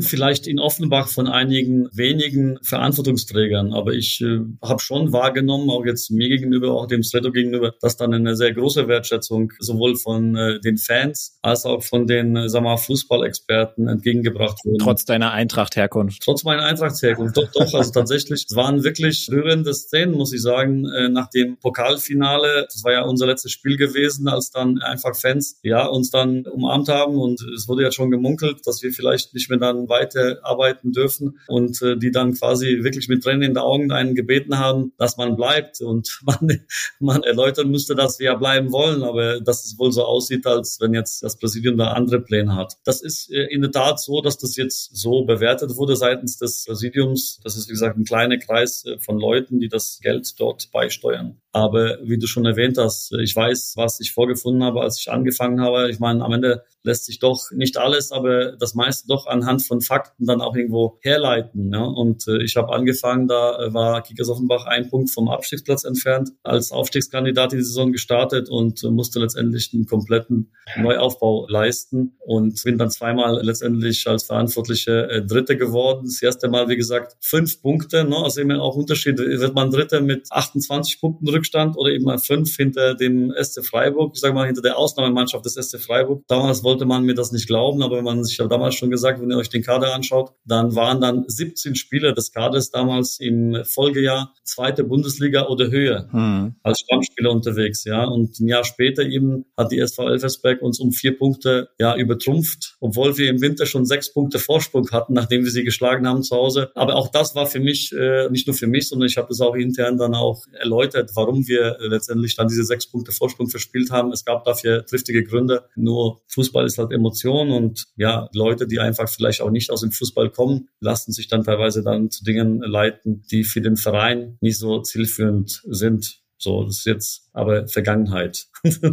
[0.00, 3.72] Vielleicht in Offenbach von einigen wenigen Verantwortungsträgern.
[3.72, 7.96] Aber ich äh, habe schon wahrgenommen, auch jetzt mir gegenüber, auch dem Sreto gegenüber, dass
[7.96, 12.48] dann eine sehr große Wertschätzung sowohl von äh, den Fans als auch von den, äh,
[12.48, 14.78] sagen wir mal, Fußballexperten entgegengebracht wurde.
[14.78, 16.22] Trotz deiner Eintracht-Herkunft.
[16.22, 17.36] Trotz meiner Eintracht-Herkunft.
[17.36, 17.74] Doch, doch.
[17.74, 22.66] Also tatsächlich, es waren wirklich rührende Szenen, muss ich sagen, äh, nach dem Pokalfinale.
[22.72, 26.88] Das war ja unser letztes Spiel gewesen, als dann einfach Fans, ja, uns dann umarmt
[26.88, 31.38] haben und es wurde ja schon gemunkelt, dass wir vielleicht nicht mehr dann weiterarbeiten dürfen
[31.48, 35.16] und äh, die dann quasi wirklich mit Tränen in den Augen einen gebeten haben, dass
[35.16, 36.60] man bleibt und man,
[36.98, 40.78] man erläutern müsste, dass wir ja bleiben wollen, aber dass es wohl so aussieht, als
[40.80, 42.76] wenn jetzt das Präsidium da andere Pläne hat.
[42.84, 46.64] Das ist äh, in der Tat so, dass das jetzt so bewertet wurde seitens des
[46.64, 47.40] Präsidiums.
[47.42, 51.40] Das ist, wie gesagt, ein kleiner Kreis äh, von Leuten, die das Geld dort beisteuern.
[51.52, 55.60] Aber wie du schon erwähnt hast, ich weiß, was ich vorgefunden habe, als ich angefangen
[55.60, 55.90] habe.
[55.90, 59.80] Ich meine, am Ende lässt sich doch nicht alles, aber das meiste doch anhand von
[59.80, 61.72] Fakten dann auch irgendwo herleiten.
[61.72, 61.84] Ja?
[61.84, 66.30] Und äh, ich habe angefangen, da äh, war Kickers Offenbach ein Punkt vom Abstiegsplatz entfernt,
[66.42, 72.60] als Aufstiegskandidat in die Saison gestartet und äh, musste letztendlich einen kompletten Neuaufbau leisten und
[72.64, 76.02] bin dann zweimal letztendlich als Verantwortliche äh, Dritte geworden.
[76.06, 78.16] Das erste Mal, wie gesagt, fünf Punkte, ne?
[78.16, 79.22] also immer auch Unterschiede.
[79.40, 84.12] Wird man Dritte mit 28 Punkten Rückstand oder eben mal fünf hinter dem SC Freiburg,
[84.14, 86.24] ich sage mal hinter der Ausnahmemannschaft des SC Freiburg.
[86.26, 89.20] Damals wollte man mir das nicht glauben, aber wenn man sich ja damals schon gesagt,
[89.20, 93.64] wenn ihr euch den Kader anschaut, dann waren dann 17 Spieler des Kaders damals im
[93.64, 96.54] Folgejahr zweite Bundesliga oder höher hm.
[96.62, 98.04] als Stammspieler unterwegs, ja.
[98.04, 102.76] Und ein Jahr später eben hat die SV Elversberg uns um vier Punkte ja übertrumpft,
[102.80, 106.36] obwohl wir im Winter schon sechs Punkte Vorsprung hatten, nachdem wir sie geschlagen haben zu
[106.36, 106.70] Hause.
[106.74, 109.40] Aber auch das war für mich, äh, nicht nur für mich, sondern ich habe das
[109.40, 113.90] auch intern dann auch erläutert, warum warum wir letztendlich dann diese sechs Punkte Vorsprung verspielt
[113.90, 114.12] haben.
[114.12, 115.64] Es gab dafür triftige Gründe.
[115.76, 119.92] Nur Fußball ist halt Emotion und ja, Leute, die einfach vielleicht auch nicht aus dem
[119.92, 124.58] Fußball kommen, lassen sich dann teilweise dann zu Dingen leiten, die für den Verein nicht
[124.58, 126.20] so zielführend sind.
[126.38, 128.46] So, das ist jetzt aber Vergangenheit.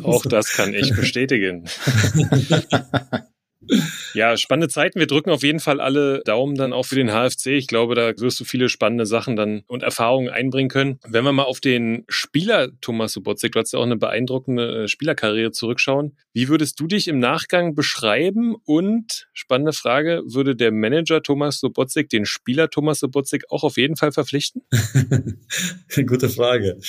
[0.04, 1.66] Auch das kann ich bestätigen.
[4.14, 5.00] Ja, spannende Zeiten.
[5.00, 7.48] Wir drücken auf jeden Fall alle Daumen dann auch für den HFC.
[7.48, 11.00] Ich glaube, da wirst du viele spannende Sachen dann und Erfahrungen einbringen können.
[11.08, 14.88] Wenn wir mal auf den Spieler Thomas Subotzek, du hast ja auch eine beeindruckende äh,
[14.88, 16.18] Spielerkarriere zurückschauen.
[16.34, 18.56] Wie würdest du dich im Nachgang beschreiben?
[18.64, 23.96] Und spannende Frage, würde der Manager Thomas Subotzek den Spieler Thomas Subotzek auch auf jeden
[23.96, 24.64] Fall verpflichten?
[26.08, 26.80] Gute Frage.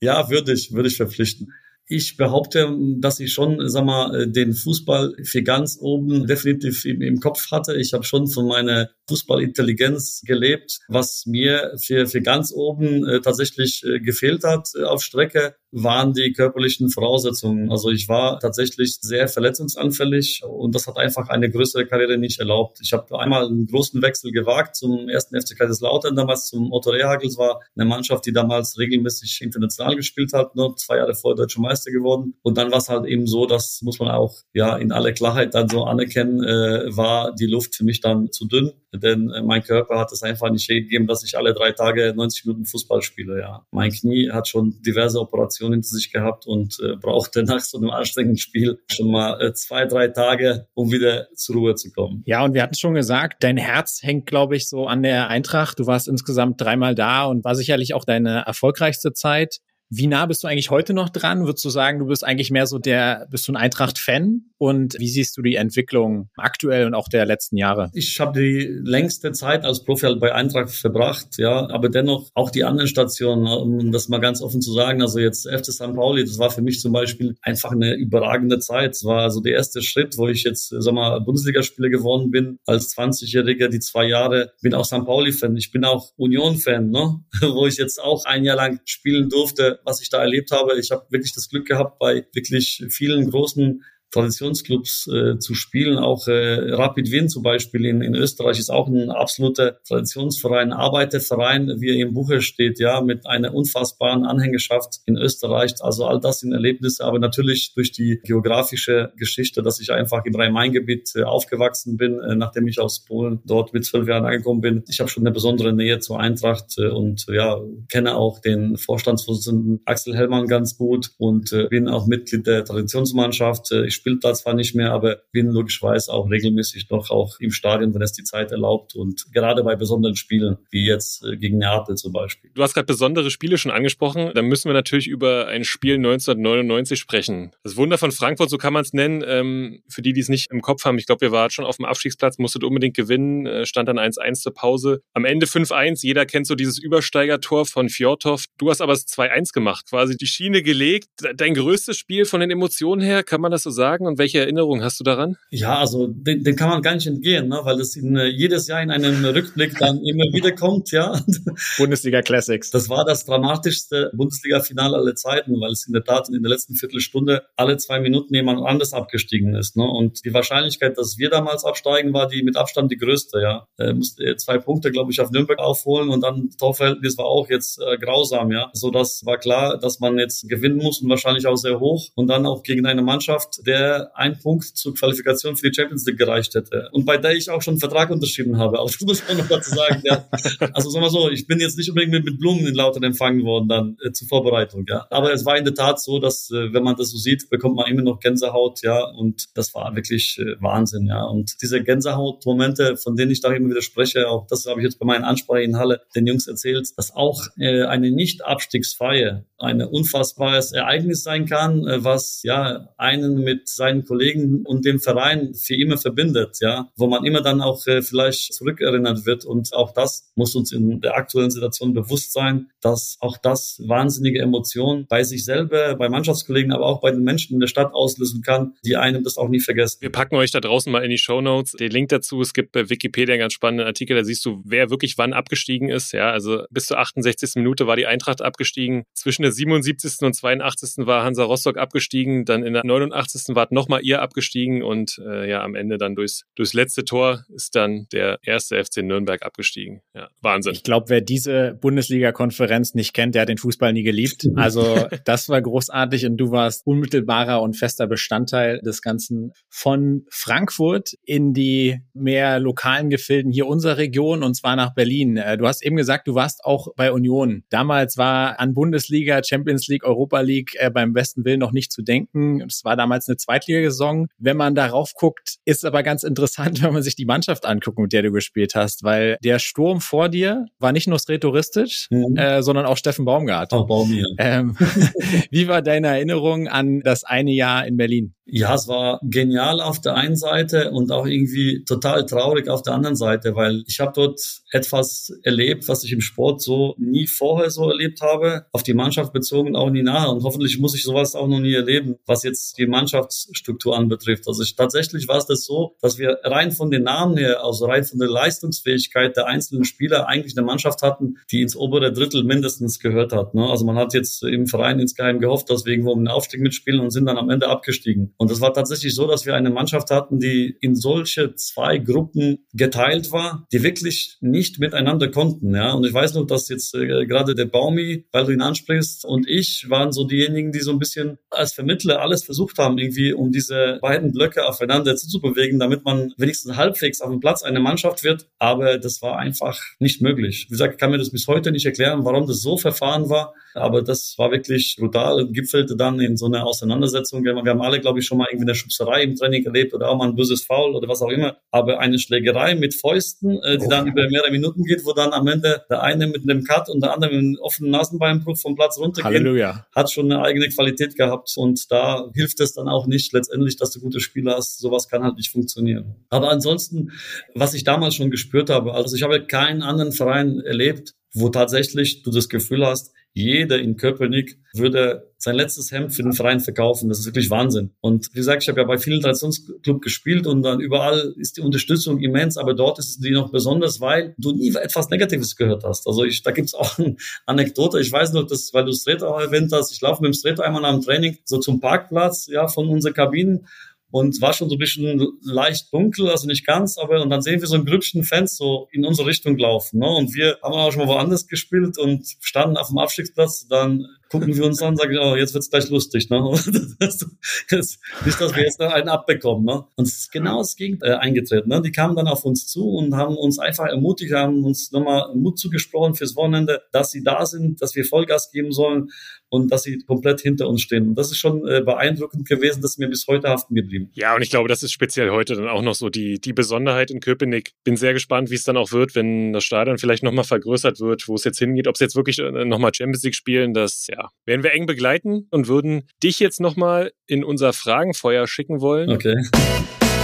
[0.00, 1.52] Ja, würde ich, würde ich verpflichten.
[1.86, 7.20] Ich behaupte, dass ich schon, sag mal, den Fußball für ganz oben definitiv im, im
[7.20, 7.76] Kopf hatte.
[7.76, 13.82] Ich habe schon von meiner Fußballintelligenz gelebt, was mir für, für ganz oben äh, tatsächlich
[13.84, 17.70] äh, gefehlt hat äh, auf Strecke waren die körperlichen Voraussetzungen.
[17.70, 22.78] Also ich war tatsächlich sehr verletzungsanfällig und das hat einfach eine größere Karriere nicht erlaubt.
[22.82, 27.28] Ich habe einmal einen großen Wechsel gewagt zum ersten FC Kaiserslautern, damals zum Otto Rehagel.
[27.28, 31.62] Es war eine Mannschaft, die damals regelmäßig international gespielt hat, nur zwei Jahre vor Deutscher
[31.62, 32.34] Meister geworden.
[32.42, 35.54] Und dann war es halt eben so, das muss man auch ja in aller Klarheit
[35.54, 39.62] dann so anerkennen, äh, war die Luft für mich dann zu dünn, denn äh, mein
[39.62, 43.40] Körper hat es einfach nicht gegeben, dass ich alle drei Tage 90 Minuten Fußball spiele.
[43.40, 47.60] Ja, mein Knie hat schon diverse Operationen Operation hinter sich gehabt und äh, brauchte nach
[47.60, 51.90] so einem anstrengenden Spiel schon mal äh, zwei, drei Tage, um wieder zur Ruhe zu
[51.92, 52.22] kommen.
[52.26, 55.78] Ja, und wir hatten schon gesagt, dein Herz hängt, glaube ich, so an der Eintracht.
[55.78, 59.58] Du warst insgesamt dreimal da und war sicherlich auch deine erfolgreichste Zeit.
[59.94, 61.44] Wie nah bist du eigentlich heute noch dran?
[61.44, 64.40] Würdest du sagen, du bist eigentlich mehr so der, bist du ein Eintracht-Fan?
[64.56, 67.90] Und wie siehst du die Entwicklung aktuell und auch der letzten Jahre?
[67.92, 72.48] Ich habe die längste Zeit als Profi halt bei Eintracht verbracht, ja, aber dennoch auch
[72.48, 75.02] die anderen Stationen, um das mal ganz offen zu sagen.
[75.02, 75.94] Also jetzt FC St.
[75.94, 78.92] Pauli, das war für mich zum Beispiel einfach eine überragende Zeit.
[78.92, 82.96] Es war also der erste Schritt, wo ich jetzt, sag mal, Bundesligaspieler geworden bin als
[82.96, 84.52] 20-Jähriger, die zwei Jahre.
[84.62, 85.04] Bin auch St.
[85.04, 85.54] Pauli-Fan.
[85.56, 87.20] Ich bin auch Union-Fan, ne?
[87.42, 90.78] wo ich jetzt auch ein Jahr lang spielen durfte was ich da erlebt habe.
[90.78, 95.98] Ich habe wirklich das Glück gehabt, bei wirklich vielen großen Traditionsclubs äh, zu spielen.
[95.98, 101.80] Auch äh, Rapid Wien zum Beispiel in, in Österreich ist auch ein absoluter Traditionsverein, Arbeiterverein,
[101.80, 105.74] wie er im Buche steht, ja, mit einer unfassbaren Anhängerschaft in Österreich.
[105.80, 110.34] Also all das sind Erlebnisse, aber natürlich durch die geografische Geschichte, dass ich einfach im
[110.34, 114.84] Rhein-Main-Gebiet äh, aufgewachsen bin, äh, nachdem ich aus Polen dort mit zwölf Jahren angekommen bin.
[114.88, 117.58] Ich habe schon eine besondere Nähe zur Eintracht äh, und ja,
[117.90, 123.72] kenne auch den Vorstandsvorsitzenden Axel Hellmann ganz gut und äh, bin auch Mitglied der Traditionsmannschaft.
[123.72, 127.52] Äh, ich spielt da zwar nicht mehr, aber bin logischerweise auch regelmäßig noch auch im
[127.52, 131.58] Stadion, wenn es die Zeit erlaubt und gerade bei besonderen Spielen, wie jetzt äh, gegen
[131.58, 132.50] Neapel zum Beispiel.
[132.52, 134.32] Du hast gerade besondere Spiele schon angesprochen.
[134.34, 137.52] Da müssen wir natürlich über ein Spiel 1999 sprechen.
[137.62, 139.22] Das Wunder von Frankfurt, so kann man es nennen.
[139.24, 141.76] Ähm, für die, die es nicht im Kopf haben, ich glaube, wir waren schon auf
[141.76, 145.02] dem Abstiegsplatz, musstet unbedingt gewinnen, äh, stand dann 1-1 zur Pause.
[145.12, 148.46] Am Ende 5-1, jeder kennt so dieses Übersteigertor von Fjordhoff.
[148.58, 151.06] Du hast aber das 2-1 gemacht, quasi die Schiene gelegt.
[151.36, 153.91] Dein größtes Spiel von den Emotionen her, kann man das so sagen?
[154.00, 155.36] Und welche Erinnerungen hast du daran?
[155.50, 157.60] Ja, also den, den kann man gar nicht entgehen, ne?
[157.62, 161.20] weil das in, äh, jedes Jahr in einem Rückblick dann immer wieder kommt, ja.
[161.78, 162.70] Bundesliga Classics.
[162.70, 166.74] Das war das dramatischste Bundesliga-Finale aller Zeiten, weil es in der Tat in der letzten
[166.74, 169.76] Viertelstunde alle zwei Minuten jemand anders abgestiegen ist.
[169.76, 169.84] Ne?
[169.84, 173.40] Und die Wahrscheinlichkeit, dass wir damals absteigen, war die mit Abstand die größte.
[173.40, 177.48] Ja, äh, musste zwei Punkte, glaube ich, auf Nürnberg aufholen und dann Torverhältnis war auch
[177.48, 178.50] jetzt äh, grausam.
[178.52, 182.08] Ja, so das war klar, dass man jetzt gewinnen muss und wahrscheinlich auch sehr hoch
[182.14, 183.81] und dann auch gegen eine Mannschaft, der
[184.14, 187.62] ein Punkt zur Qualifikation für die Champions League gereicht hätte und bei der ich auch
[187.62, 188.78] schon einen Vertrag unterschrieben habe.
[188.78, 190.02] Auch das muss man noch dazu sagen.
[190.04, 190.26] Ja.
[190.72, 193.44] Also sagen wir so, ich bin jetzt nicht unbedingt mit, mit Blumen in Lautern empfangen
[193.44, 194.84] worden dann äh, zur Vorbereitung.
[194.88, 197.50] Ja, aber es war in der Tat so, dass äh, wenn man das so sieht,
[197.50, 198.82] bekommt man immer noch Gänsehaut.
[198.82, 201.06] Ja, und das war wirklich äh, Wahnsinn.
[201.06, 204.84] Ja, und diese Gänsehautmomente, von denen ich da immer wieder spreche, auch das habe ich
[204.84, 209.82] jetzt bei meinen Ansprachen in Halle den Jungs erzählt, dass auch äh, eine Nicht-Abstiegsfeier ein
[209.82, 215.74] unfassbares Ereignis sein kann, äh, was ja einen mit seinen Kollegen und dem Verein für
[215.74, 220.30] immer verbindet, ja, wo man immer dann auch äh, vielleicht zurückerinnert wird und auch das
[220.34, 225.44] muss uns in der aktuellen Situation bewusst sein, dass auch das wahnsinnige Emotionen bei sich
[225.44, 229.24] selber, bei Mannschaftskollegen, aber auch bei den Menschen in der Stadt auslösen kann, die einem
[229.24, 229.98] das auch nie vergessen.
[230.00, 232.40] Wir packen euch da draußen mal in die Show Notes den Link dazu.
[232.40, 235.88] Es gibt bei Wikipedia einen ganz spannenden Artikel, da siehst du, wer wirklich wann abgestiegen
[235.88, 236.12] ist.
[236.12, 237.52] Ja, also bis zur 68.
[237.56, 239.04] Minute war die Eintracht abgestiegen.
[239.14, 240.22] Zwischen der 77.
[240.22, 241.06] und 82.
[241.06, 242.44] war Hansa Rostock abgestiegen.
[242.44, 243.51] Dann in der 89.
[243.54, 247.74] war nochmal ihr abgestiegen und äh, ja, am Ende dann durchs, durchs letzte Tor ist
[247.74, 250.02] dann der erste FC Nürnberg abgestiegen.
[250.14, 250.72] Ja, Wahnsinn.
[250.72, 254.48] Ich glaube, wer diese Bundesliga-Konferenz nicht kennt, der hat den Fußball nie geliebt.
[254.56, 261.14] Also das war großartig und du warst unmittelbarer und fester Bestandteil des Ganzen von Frankfurt
[261.24, 265.36] in die mehr lokalen Gefilden hier unserer Region und zwar nach Berlin.
[265.36, 267.64] Äh, du hast eben gesagt, du warst auch bei Union.
[267.70, 272.02] Damals war an Bundesliga, Champions League, Europa League äh, beim besten Willen noch nicht zu
[272.02, 272.62] denken.
[272.62, 274.28] Es war damals eine Zweitligasaison.
[274.38, 278.12] Wenn man darauf guckt, ist aber ganz interessant, wenn man sich die Mannschaft anguckt, mit
[278.12, 282.36] der du gespielt hast, weil der Sturm vor dir war nicht nur Sretoristisch, mhm.
[282.36, 283.72] äh, sondern auch Steffen Baumgart.
[283.72, 284.24] Auch Baumi.
[284.38, 284.76] Ähm,
[285.50, 288.34] wie war deine Erinnerung an das eine Jahr in Berlin?
[288.44, 292.92] Ja, es war genial auf der einen Seite und auch irgendwie total traurig auf der
[292.92, 294.40] anderen Seite, weil ich habe dort
[294.72, 299.32] etwas erlebt, was ich im Sport so nie vorher so erlebt habe, auf die Mannschaft
[299.32, 302.76] bezogen auch nie nahe und hoffentlich muss ich sowas auch noch nie erleben, was jetzt
[302.78, 302.86] die
[303.32, 304.46] Mannschaftsstruktur anbetrifft.
[304.46, 307.86] Also ich, tatsächlich war es das so, dass wir rein von den Namen her, also
[307.86, 312.44] rein von der Leistungsfähigkeit der einzelnen Spieler eigentlich eine Mannschaft hatten, die ins obere Drittel
[312.44, 313.54] mindestens gehört hat.
[313.54, 313.68] Ne?
[313.68, 317.10] Also man hat jetzt im Verein insgeheim gehofft, dass wir irgendwo den Aufstieg mitspielen und
[317.10, 318.34] sind dann am Ende abgestiegen.
[318.36, 322.66] Und es war tatsächlich so, dass wir eine Mannschaft hatten, die in solche zwei Gruppen
[322.72, 325.74] geteilt war, die wirklich nicht miteinander konnten.
[325.74, 329.24] Ja, und ich weiß noch, dass jetzt äh, gerade der Baumi, weil du ihn ansprichst,
[329.24, 333.21] und ich waren so diejenigen, die so ein bisschen als Vermittler alles versucht haben, irgendwie,
[333.30, 338.24] um diese beiden Blöcke aufeinander zuzubewegen, damit man wenigstens halbwegs auf dem Platz eine Mannschaft
[338.24, 338.46] wird.
[338.58, 340.66] Aber das war einfach nicht möglich.
[340.68, 343.54] Wie gesagt, ich kann mir das bis heute nicht erklären, warum das so verfahren war.
[343.74, 347.44] Aber das war wirklich brutal und gipfelte dann in so einer Auseinandersetzung.
[347.44, 350.16] Wir haben alle, glaube ich, schon mal irgendwie eine Schubserei im Training erlebt oder auch
[350.16, 351.56] mal ein böses Foul oder was auch immer.
[351.70, 353.90] Aber eine Schlägerei mit Fäusten, äh, die oh.
[353.90, 357.02] dann über mehrere Minuten geht, wo dann am Ende der eine mit einem Cut und
[357.02, 359.86] der andere mit einem offenen Nasenbeinbruch vom Platz runtergeht, Halleluja.
[359.94, 361.52] hat schon eine eigene Qualität gehabt.
[361.56, 364.78] Und da hilft es dann auch nicht letztendlich, dass du gute Spieler hast.
[364.78, 366.16] Sowas kann halt nicht funktionieren.
[366.30, 367.12] Aber ansonsten,
[367.54, 372.22] was ich damals schon gespürt habe, also ich habe keinen anderen Verein erlebt, wo tatsächlich
[372.22, 377.08] du das Gefühl hast, jeder in Köpenick würde sein letztes Hemd für den Verein verkaufen.
[377.08, 377.90] Das ist wirklich Wahnsinn.
[378.00, 381.62] Und wie gesagt, ich habe ja bei vielen Traditionsclubs gespielt und dann überall ist die
[381.62, 386.06] Unterstützung immens, aber dort ist die noch besonders, weil du nie etwas Negatives gehört hast.
[386.06, 387.16] Also ich, da gibt's auch eine
[387.46, 388.00] Anekdote.
[388.00, 390.92] Ich weiß noch, dass, weil du Streter erwähnt hast, ich laufe mit dem Streter einmal
[390.92, 393.66] dem Training so zum Parkplatz ja von unseren Kabinen
[394.12, 397.60] und war schon so ein bisschen leicht dunkel, also nicht ganz, aber und dann sehen
[397.60, 400.00] wir so ein Grüppchen Fans so in unsere Richtung laufen.
[400.00, 400.06] Ne?
[400.06, 403.66] Und wir haben auch schon mal woanders gespielt und standen auf dem Abstiegsplatz.
[403.68, 406.30] Dann gucken wir uns an sagen, oh, jetzt wird's gleich lustig.
[406.30, 406.40] Ne?
[406.40, 409.66] Nicht, dass wir jetzt noch einen abbekommen.
[409.66, 409.84] Ne?
[409.94, 411.68] Und es ist genau das Gegenteil äh, eingetreten.
[411.68, 411.82] Ne?
[411.82, 415.58] Die kamen dann auf uns zu und haben uns einfach ermutigt, haben uns nochmal Mut
[415.58, 419.10] zugesprochen fürs Wochenende, dass sie da sind, dass wir Vollgas geben sollen
[419.52, 421.08] und dass sie komplett hinter uns stehen.
[421.08, 424.10] Und das ist schon äh, beeindruckend gewesen, das ist mir bis heute haften geblieben.
[424.14, 427.10] Ja, und ich glaube, das ist speziell heute dann auch noch so die, die Besonderheit
[427.10, 427.74] in Köpenick.
[427.84, 431.28] Bin sehr gespannt, wie es dann auch wird, wenn das Stadion vielleicht nochmal vergrößert wird,
[431.28, 431.86] wo es jetzt hingeht.
[431.86, 435.46] Ob es jetzt wirklich äh, nochmal Champions League spielen, das ja, werden wir eng begleiten
[435.50, 439.10] und würden dich jetzt nochmal in unser Fragenfeuer schicken wollen.
[439.10, 439.36] Okay.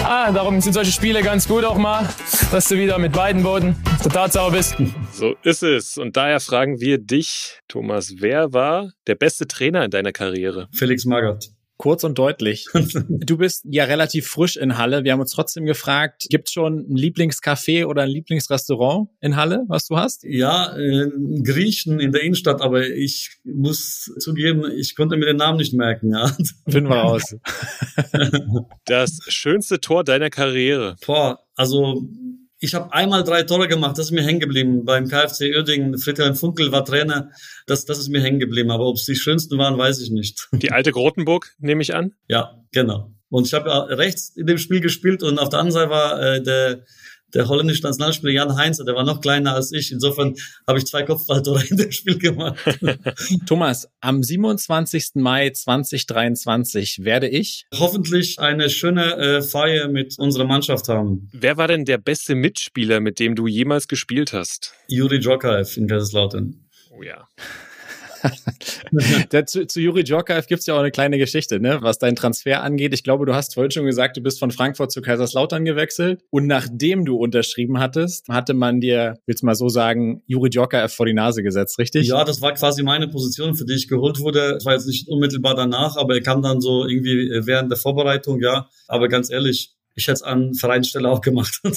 [0.05, 2.09] Ah, darum sind solche Spiele ganz gut auch mal,
[2.51, 4.77] dass du wieder mit beiden Booten der Tatsache bist.
[5.13, 5.99] So ist es.
[5.99, 10.69] Und daher fragen wir dich, Thomas, wer war der beste Trainer in deiner Karriere?
[10.73, 11.51] Felix Magath.
[11.79, 12.67] Kurz und deutlich.
[13.09, 15.05] Du bist ja relativ frisch in Halle.
[15.05, 19.65] Wir haben uns trotzdem gefragt, gibt es schon ein Lieblingscafé oder ein Lieblingsrestaurant in Halle,
[19.69, 20.25] was du hast?
[20.25, 21.09] Ja, äh,
[21.43, 26.11] Griechen in der Innenstadt, aber ich muss zugeben, ich konnte mir den Namen nicht merken.
[26.13, 26.27] Ja.
[26.69, 27.37] Finden wir raus.
[28.85, 30.97] Das schönste Tor deiner Karriere?
[31.07, 32.09] Boah, also
[32.61, 34.85] ich habe einmal drei Tore gemacht, das ist mir hängen geblieben.
[34.85, 37.31] Beim KfC Uerdingen, Friedhelm Funkel war Trainer,
[37.67, 38.71] das, das ist mir hängen geblieben.
[38.71, 40.49] Aber ob es die schönsten waren, weiß ich nicht.
[40.53, 42.15] Die alte Grotenburg, nehme ich an?
[42.27, 43.13] Ja, genau.
[43.31, 46.21] Und ich habe ja rechts in dem Spiel gespielt und auf der anderen Seite war
[46.21, 46.85] äh, der
[47.35, 49.93] der holländische Nationalspieler Jan Heinze, der war noch kleiner als ich.
[49.93, 50.35] Insofern
[50.67, 52.59] habe ich zwei Kopfballtore in dem Spiel gemacht.
[53.47, 55.11] Thomas, am 27.
[55.15, 61.29] Mai 2023 werde ich hoffentlich eine schöne äh, Feier mit unserer Mannschaft haben.
[61.33, 64.73] Wer war denn der beste Mitspieler, mit dem du jemals gespielt hast?
[64.89, 66.65] Juri Djokaev in Kaiserslautern.
[66.91, 67.29] Oh ja.
[69.33, 71.79] Der, zu, zu Juri Djorkaev gibt's ja auch eine kleine Geschichte, ne?
[71.81, 72.95] was deinen Transfer angeht.
[72.95, 76.23] Ich glaube, du hast vorhin schon gesagt, du bist von Frankfurt zu Kaiserslautern gewechselt.
[76.31, 81.07] Und nachdem du unterschrieben hattest, hatte man dir, willst mal so sagen, Juri Djorkaev vor
[81.07, 82.09] die Nase gesetzt, richtig?
[82.09, 84.55] Ja, das war quasi meine Position, für die ich geholt wurde.
[84.55, 88.41] Das war jetzt nicht unmittelbar danach, aber er kam dann so irgendwie während der Vorbereitung,
[88.41, 88.69] ja.
[88.87, 91.61] Aber ganz ehrlich, ich hätte es an Vereinsstelle auch gemacht.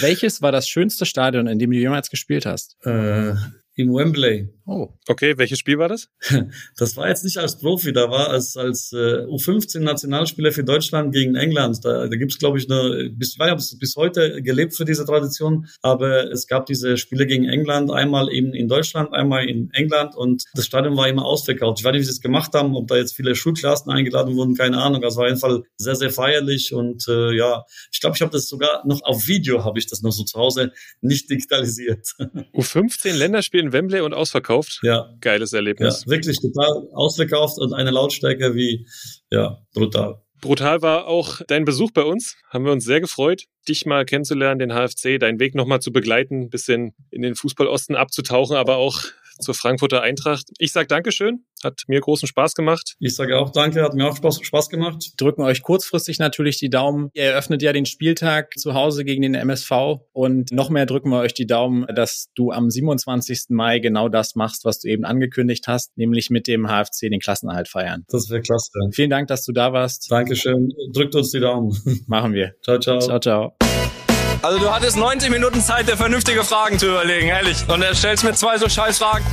[0.00, 2.76] Welches war das schönste Stadion, in dem du jemals gespielt hast?
[2.84, 3.34] Äh,
[3.78, 4.48] im Wembley.
[4.66, 4.88] Oh.
[5.06, 6.10] Okay, welches Spiel war das?
[6.76, 11.36] Das war jetzt nicht als Profi, da war es als äh, U15-Nationalspieler für Deutschland gegen
[11.36, 11.84] England.
[11.84, 14.84] Da, da gibt es, glaube ich, eine, bis, ich weiß nicht, bis heute gelebt für
[14.84, 19.70] diese Tradition, aber es gab diese Spiele gegen England, einmal eben in Deutschland, einmal in
[19.72, 21.78] England und das Stadion war immer ausverkauft.
[21.78, 24.54] Ich weiß nicht, wie sie es gemacht haben, ob da jetzt viele Schulklassen eingeladen wurden,
[24.54, 25.00] keine Ahnung.
[25.02, 28.32] Das war auf jeden Fall sehr, sehr feierlich und äh, ja, ich glaube, ich habe
[28.32, 32.08] das sogar noch auf Video, habe ich das noch so zu Hause nicht digitalisiert.
[32.54, 34.80] U15 Länderspiel in Wembley und ausverkauft?
[34.82, 36.04] Ja, Geiles Erlebnis.
[36.04, 38.86] Ja, wirklich total ausverkauft und eine Lautstärke wie,
[39.30, 40.20] ja, brutal.
[40.40, 42.36] Brutal war auch dein Besuch bei uns.
[42.48, 46.48] Haben wir uns sehr gefreut, dich mal kennenzulernen, den HFC, deinen Weg nochmal zu begleiten,
[46.48, 49.02] bisschen in den Fußballosten abzutauchen, aber auch
[49.38, 50.46] zur Frankfurter Eintracht.
[50.58, 52.96] Ich sage Dankeschön, hat mir großen Spaß gemacht.
[53.00, 55.12] Ich sage auch Danke, hat mir auch Spaß, Spaß gemacht.
[55.16, 57.10] Drücken euch kurzfristig natürlich die Daumen.
[57.14, 59.70] Ihr eröffnet ja den Spieltag zu Hause gegen den MSV
[60.12, 63.46] und noch mehr drücken wir euch die Daumen, dass du am 27.
[63.50, 67.68] Mai genau das machst, was du eben angekündigt hast, nämlich mit dem HFC den Klassenerhalt
[67.68, 68.04] feiern.
[68.08, 68.70] Das wäre klasse.
[68.92, 70.10] Vielen Dank, dass du da warst.
[70.10, 70.72] Dankeschön.
[70.92, 71.76] Drückt uns die Daumen.
[72.06, 72.54] Machen wir.
[72.62, 72.98] Ciao, ciao.
[72.98, 73.87] Ciao, ciao.
[74.40, 77.68] Also du hattest 90 Minuten Zeit, dir vernünftige Fragen zu überlegen, ehrlich.
[77.68, 79.24] Und er stellst mir zwei so scheiß Fragen.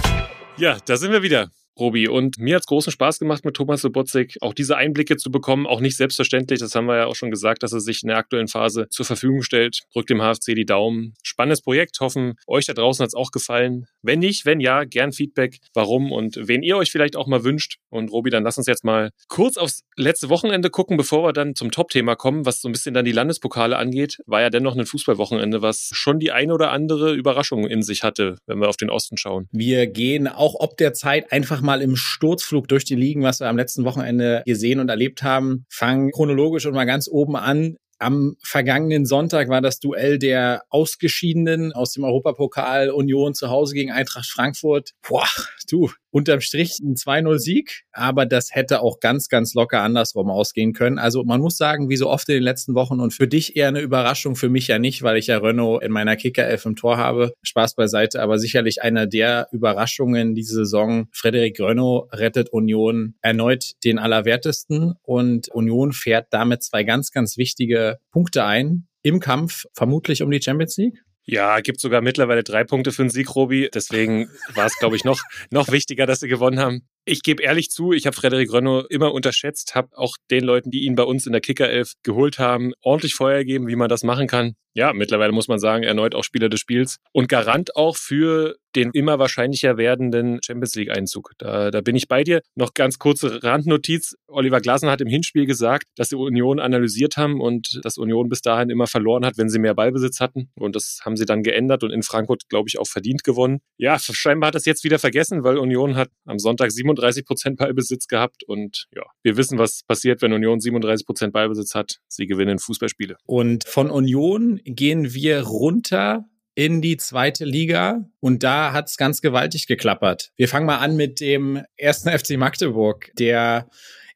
[0.58, 1.50] Ja, da sind wir wieder.
[1.80, 2.08] Robi.
[2.08, 5.68] Und mir hat's großen Spaß gemacht, mit Thomas Sobotzig auch diese Einblicke zu bekommen.
[5.68, 6.60] Auch nicht selbstverständlich.
[6.60, 9.06] Das haben wir ja auch schon gesagt, dass er sich in der aktuellen Phase zur
[9.06, 9.82] Verfügung stellt.
[9.94, 11.14] Drückt dem HFC die Daumen.
[11.24, 12.00] Spannendes Projekt.
[12.00, 13.88] Hoffen, euch da draußen hat's auch gefallen.
[14.02, 15.60] Wenn nicht, wenn ja, gern Feedback.
[15.74, 17.78] Warum und wen ihr euch vielleicht auch mal wünscht.
[17.90, 21.56] Und Robi, dann lass uns jetzt mal kurz aufs letzte Wochenende gucken, bevor wir dann
[21.56, 24.20] zum Top-Thema kommen, was so ein bisschen dann die Landespokale angeht.
[24.26, 28.38] War ja dennoch ein Fußballwochenende, was schon die eine oder andere Überraschung in sich hatte,
[28.46, 29.48] wenn wir auf den Osten schauen.
[29.52, 33.48] Wir gehen auch ob der Zeit einfach mal im Sturzflug durch die Ligen, was wir
[33.48, 35.66] am letzten Wochenende gesehen und erlebt haben.
[35.70, 37.78] Fangen chronologisch und mal ganz oben an.
[37.98, 43.92] Am vergangenen Sonntag war das Duell der Ausgeschiedenen aus dem Europapokal Union zu Hause gegen
[43.92, 44.92] Eintracht Frankfurt.
[45.08, 45.28] Boah,
[45.70, 50.98] du, unterm Strich ein 2-0-Sieg, aber das hätte auch ganz, ganz locker andersrum ausgehen können.
[50.98, 53.68] Also man muss sagen, wie so oft in den letzten Wochen und für dich eher
[53.68, 56.96] eine Überraschung, für mich ja nicht, weil ich ja Renault in meiner Kicker-Elf im Tor
[56.96, 57.34] habe.
[57.44, 61.10] Spaß beiseite, aber sicherlich einer der Überraschungen diese Saison.
[61.12, 67.98] Frederik Renault rettet Union erneut den Allerwertesten und Union fährt damit zwei ganz, ganz wichtige
[68.12, 71.04] Punkte ein im Kampf, vermutlich um die Champions League.
[71.26, 73.70] Ja, gibt sogar mittlerweile drei Punkte für den Sieg, Robi.
[73.74, 76.88] Deswegen war es, glaube ich, noch, noch wichtiger, dass sie gewonnen haben.
[77.08, 80.86] Ich gebe ehrlich zu, ich habe Frederik Renault immer unterschätzt, habe auch den Leuten, die
[80.86, 84.26] ihn bei uns in der Kickerelf geholt haben, ordentlich Feuer gegeben, wie man das machen
[84.26, 84.56] kann.
[84.74, 88.92] Ja, mittlerweile muss man sagen, erneut auch Spieler des Spiels und Garant auch für den
[88.92, 91.32] immer wahrscheinlicher werdenden Champions League Einzug.
[91.38, 92.42] Da, da bin ich bei dir.
[92.56, 94.18] Noch ganz kurze Randnotiz.
[94.28, 98.42] Oliver Glasner hat im Hinspiel gesagt, dass sie Union analysiert haben und dass Union bis
[98.42, 100.50] dahin immer verloren hat, wenn sie mehr Ballbesitz hatten.
[100.60, 103.62] Und das haben sie dann geändert und in Frankfurt, glaube ich, auch verdient gewonnen.
[103.78, 106.95] Ja, scheinbar hat das jetzt wieder vergessen, weil Union hat am Sonntag 37
[107.26, 112.00] Prozent Ballbesitz gehabt und ja, wir wissen, was passiert, wenn Union 37 Prozent Ballbesitz hat.
[112.08, 113.18] Sie gewinnen Fußballspiele.
[113.26, 116.26] Und von Union gehen wir runter
[116.56, 120.32] in die zweite Liga und da hat's ganz gewaltig geklappert.
[120.38, 123.70] Wir fangen mal an mit dem ersten FC Magdeburg, der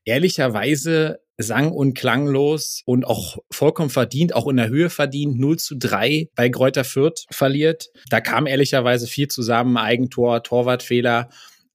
[0.06, 5.76] ehrlicherweise sang- und klanglos und auch vollkommen verdient, auch in der Höhe verdient, 0 zu
[5.78, 7.88] 3 bei Kräuter Fürth verliert.
[8.10, 11.30] Da kam ehrlicherweise viel zusammen, Eigentor, Torwartfehler.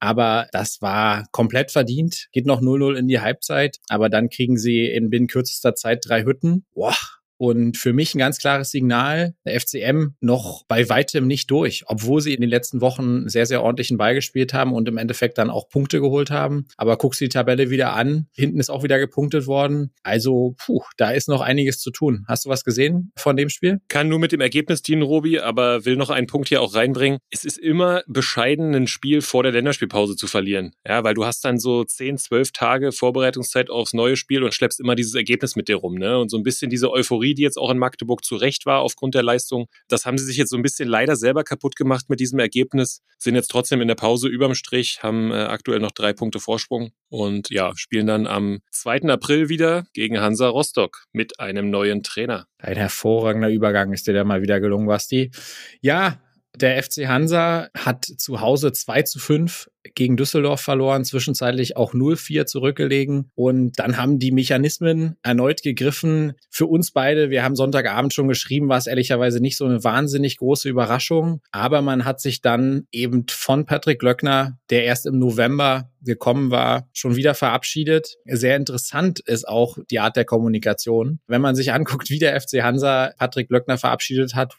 [0.04, 2.28] Aber das war komplett verdient.
[2.30, 3.78] Geht noch 0-0 in die Halbzeit.
[3.88, 6.66] Aber dann kriegen sie in binnen kürzester Zeit drei Hütten.
[6.74, 6.94] Boah,
[7.44, 12.20] und für mich ein ganz klares Signal, der FCM noch bei weitem nicht durch, obwohl
[12.20, 15.50] sie in den letzten Wochen sehr, sehr ordentlichen Ball gespielt haben und im Endeffekt dann
[15.50, 16.66] auch Punkte geholt haben.
[16.76, 19.92] Aber guckst die Tabelle wieder an, hinten ist auch wieder gepunktet worden.
[20.02, 22.24] Also, puh, da ist noch einiges zu tun.
[22.28, 23.80] Hast du was gesehen von dem Spiel?
[23.88, 27.18] Kann nur mit dem Ergebnis dienen, Robi, aber will noch einen Punkt hier auch reinbringen.
[27.30, 30.72] Es ist immer bescheiden, ein Spiel vor der Länderspielpause zu verlieren.
[30.86, 34.80] Ja, weil du hast dann so 10, 12 Tage Vorbereitungszeit aufs neue Spiel und schleppst
[34.80, 35.94] immer dieses Ergebnis mit dir rum.
[35.96, 36.18] Ne?
[36.18, 39.14] Und so ein bisschen diese Euphorie, die jetzt auch in Magdeburg zu Recht war aufgrund
[39.14, 39.66] der Leistung.
[39.88, 43.02] Das haben sie sich jetzt so ein bisschen leider selber kaputt gemacht mit diesem Ergebnis.
[43.18, 46.92] Sind jetzt trotzdem in der Pause überm Strich, haben äh, aktuell noch drei Punkte Vorsprung
[47.08, 49.02] und ja, spielen dann am 2.
[49.10, 52.46] April wieder gegen Hansa Rostock mit einem neuen Trainer.
[52.58, 55.30] Ein hervorragender Übergang ist dir da mal wieder gelungen, Basti.
[55.80, 56.23] Ja,
[56.56, 62.46] der FC Hansa hat zu Hause 2 zu 5 gegen Düsseldorf verloren, zwischenzeitlich auch 0-4
[62.46, 63.30] zurückgelegen.
[63.34, 66.32] Und dann haben die Mechanismen erneut gegriffen.
[66.50, 70.38] Für uns beide, wir haben Sonntagabend schon geschrieben, war es ehrlicherweise nicht so eine wahnsinnig
[70.38, 71.40] große Überraschung.
[71.52, 76.88] Aber man hat sich dann eben von Patrick Löckner, der erst im November gekommen war,
[76.92, 78.16] schon wieder verabschiedet.
[78.26, 81.20] Sehr interessant ist auch die Art der Kommunikation.
[81.26, 84.56] Wenn man sich anguckt, wie der FC Hansa Patrick Löckner verabschiedet hat,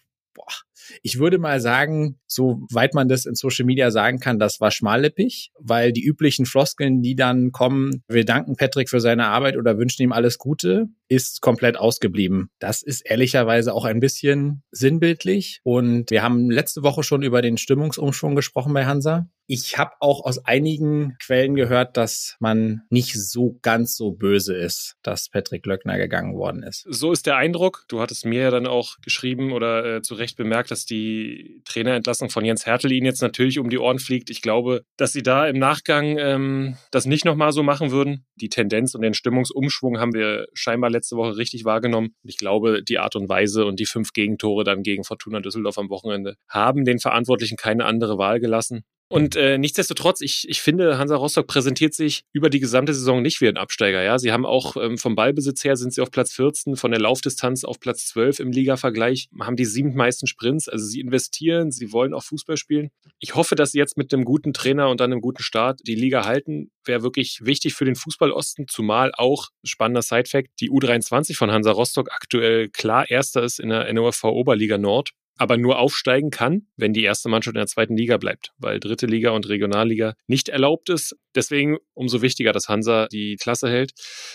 [1.02, 5.52] ich würde mal sagen, soweit man das in Social Media sagen kann, das war schmallippig,
[5.60, 10.04] weil die üblichen Floskeln, die dann kommen, wir danken Patrick für seine Arbeit oder wünschen
[10.04, 12.50] ihm alles Gute, ist komplett ausgeblieben.
[12.60, 15.62] Das ist ehrlicherweise auch ein bisschen sinnbildlich.
[15.64, 19.28] Und wir haben letzte Woche schon über den Stimmungsumschwung gesprochen bei Hansa.
[19.48, 24.96] Ich habe auch aus einigen Quellen gehört, dass man nicht so ganz so böse ist,
[25.04, 26.86] dass Patrick Löckner gegangen worden ist.
[26.90, 27.86] So ist der Eindruck.
[27.88, 32.30] Du hattest mir ja dann auch geschrieben oder äh, zu Recht bemerkt, dass die Trainerentlassung
[32.30, 34.30] von Jens Hertel ihnen jetzt natürlich um die Ohren fliegt.
[34.30, 38.26] Ich glaube, dass sie da im Nachgang ähm, das nicht nochmal so machen würden.
[38.36, 42.16] Die Tendenz und den Stimmungsumschwung haben wir scheinbar letzte Woche richtig wahrgenommen.
[42.24, 45.90] Ich glaube, die Art und Weise und die fünf Gegentore dann gegen Fortuna Düsseldorf am
[45.90, 48.84] Wochenende haben den Verantwortlichen keine andere Wahl gelassen.
[49.08, 53.40] Und äh, nichtsdestotrotz, ich, ich finde, Hansa Rostock präsentiert sich über die gesamte Saison nicht
[53.40, 54.02] wie ein Absteiger.
[54.02, 57.00] Ja, sie haben auch ähm, vom Ballbesitz her sind sie auf Platz 14, von der
[57.00, 60.68] Laufdistanz auf Platz 12 im Liga-Vergleich, haben die sieben meisten Sprints.
[60.68, 62.90] Also sie investieren, sie wollen auch Fußball spielen.
[63.20, 65.96] Ich hoffe, dass sie jetzt mit einem guten Trainer und dann einem guten Start die
[65.96, 66.72] Liga halten.
[66.84, 72.12] Wäre wirklich wichtig für den Fußballosten, zumal auch spannender Sidefact, die U23 von Hansa Rostock
[72.12, 77.04] aktuell klar erster ist in der NOFV Oberliga Nord aber nur aufsteigen kann, wenn die
[77.04, 81.16] erste Mannschaft in der zweiten Liga bleibt, weil dritte Liga und Regionalliga nicht erlaubt ist.
[81.34, 83.94] Deswegen umso wichtiger, dass Hansa die Klasse hält.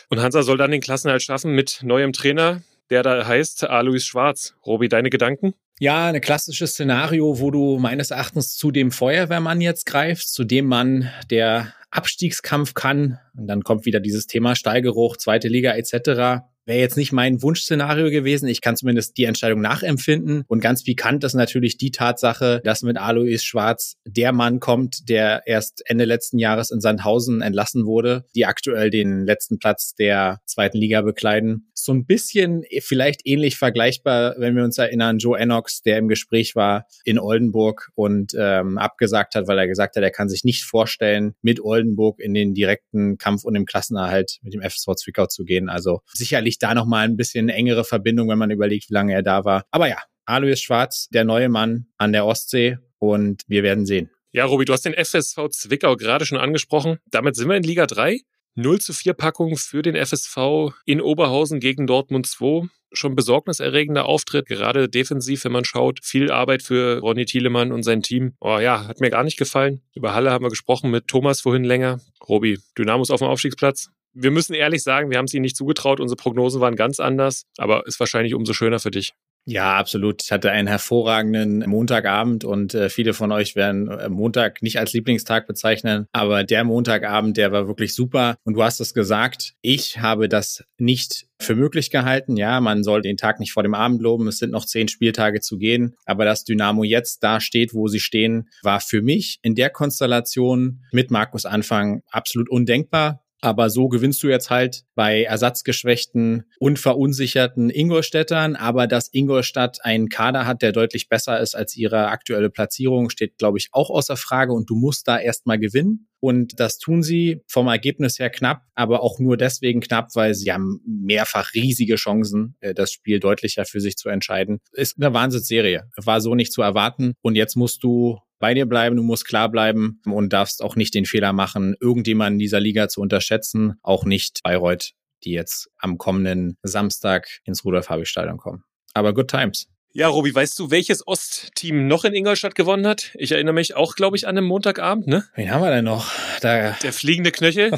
[0.09, 4.55] Und Hansa soll dann den Klassenhalt schaffen mit neuem Trainer, der da heißt Alois Schwarz.
[4.67, 5.55] Robi, deine Gedanken?
[5.79, 10.67] Ja, ein klassisches Szenario, wo du meines Erachtens zu dem Feuerwehrmann jetzt greifst, zu dem
[10.67, 13.19] Mann, der Abstiegskampf kann.
[13.37, 18.11] Und dann kommt wieder dieses Thema Steigeruch, zweite Liga etc wäre jetzt nicht mein Wunschszenario
[18.11, 18.49] gewesen.
[18.49, 20.45] Ich kann zumindest die Entscheidung nachempfinden.
[20.47, 25.43] Und ganz pikant ist natürlich die Tatsache, dass mit Alois Schwarz der Mann kommt, der
[25.47, 30.79] erst Ende letzten Jahres in Sandhausen entlassen wurde, die aktuell den letzten Platz der zweiten
[30.79, 31.70] Liga bekleiden.
[31.85, 36.55] So ein bisschen vielleicht ähnlich vergleichbar, wenn wir uns erinnern, Joe Enox, der im Gespräch
[36.57, 40.65] war in Oldenburg und ähm, abgesagt hat, weil er gesagt hat, er kann sich nicht
[40.65, 45.45] vorstellen, mit Oldenburg in den direkten Kampf und im Klassenerhalt mit dem FSV Zwickau zu
[45.45, 45.69] gehen.
[45.69, 49.45] Also sicherlich da nochmal ein bisschen engere Verbindung, wenn man überlegt, wie lange er da
[49.45, 49.65] war.
[49.71, 54.11] Aber ja, Alois Schwarz, der neue Mann an der Ostsee und wir werden sehen.
[54.33, 56.99] Ja, Robi, du hast den FSV Zwickau gerade schon angesprochen.
[57.11, 58.21] Damit sind wir in Liga 3.
[58.55, 64.47] 0 zu 4 Packung für den FSV in Oberhausen gegen Dortmund 2 schon besorgniserregender Auftritt,
[64.47, 66.01] gerade defensiv, wenn man schaut.
[66.03, 68.35] Viel Arbeit für Ronny Thielemann und sein Team.
[68.41, 69.83] Oh ja, hat mir gar nicht gefallen.
[69.95, 72.01] Über Halle haben wir gesprochen mit Thomas vorhin länger.
[72.29, 73.89] Robi, Dynamos auf dem Aufstiegsplatz.
[74.13, 76.01] Wir müssen ehrlich sagen, wir haben es ihnen nicht zugetraut.
[76.01, 79.13] Unsere Prognosen waren ganz anders, aber ist wahrscheinlich umso schöner für dich.
[79.47, 80.23] Ja, absolut.
[80.23, 84.93] Ich hatte einen hervorragenden Montagabend und äh, viele von euch werden äh, Montag nicht als
[84.93, 88.37] Lieblingstag bezeichnen, aber der Montagabend, der war wirklich super.
[88.45, 92.37] Und du hast es gesagt, ich habe das nicht für möglich gehalten.
[92.37, 94.29] Ja, man soll den Tag nicht vor dem Abend loben.
[94.29, 95.97] Es sind noch zehn Spieltage zu gehen.
[96.05, 100.85] Aber dass Dynamo jetzt da steht, wo sie stehen, war für mich in der Konstellation
[100.93, 103.25] mit Markus Anfang absolut undenkbar.
[103.41, 108.57] Aber so gewinnst du jetzt halt bei ersatzgeschwächten und verunsicherten Ingolstädtern.
[108.57, 113.39] Aber dass Ingolstadt einen Kader hat, der deutlich besser ist als ihre aktuelle Platzierung, steht,
[113.39, 114.53] glaube ich, auch außer Frage.
[114.53, 116.09] Und du musst da erstmal gewinnen.
[116.21, 120.53] Und das tun sie vom Ergebnis her knapp, aber auch nur deswegen knapp, weil sie
[120.53, 124.59] haben mehrfach riesige Chancen, äh, das Spiel deutlicher für sich zu entscheiden.
[124.73, 125.89] Ist eine Wahnsinnsserie.
[125.97, 127.15] War so nicht zu erwarten.
[127.23, 130.95] Und jetzt musst du bei dir bleiben, du musst klar bleiben und darfst auch nicht
[130.95, 135.99] den Fehler machen, irgendjemanden in dieser Liga zu unterschätzen, auch nicht Bayreuth, die jetzt am
[135.99, 138.65] kommenden Samstag ins Rudolf-Habich-Stadion kommen.
[138.95, 139.69] Aber good times.
[139.93, 143.11] Ja, Robi, weißt du, welches Ostteam noch in Ingolstadt gewonnen hat?
[143.15, 145.25] Ich erinnere mich auch, glaube ich, an einem Montagabend, ne?
[145.35, 146.11] Wen haben wir denn noch?
[146.41, 147.73] Da Der fliegende Knöchel.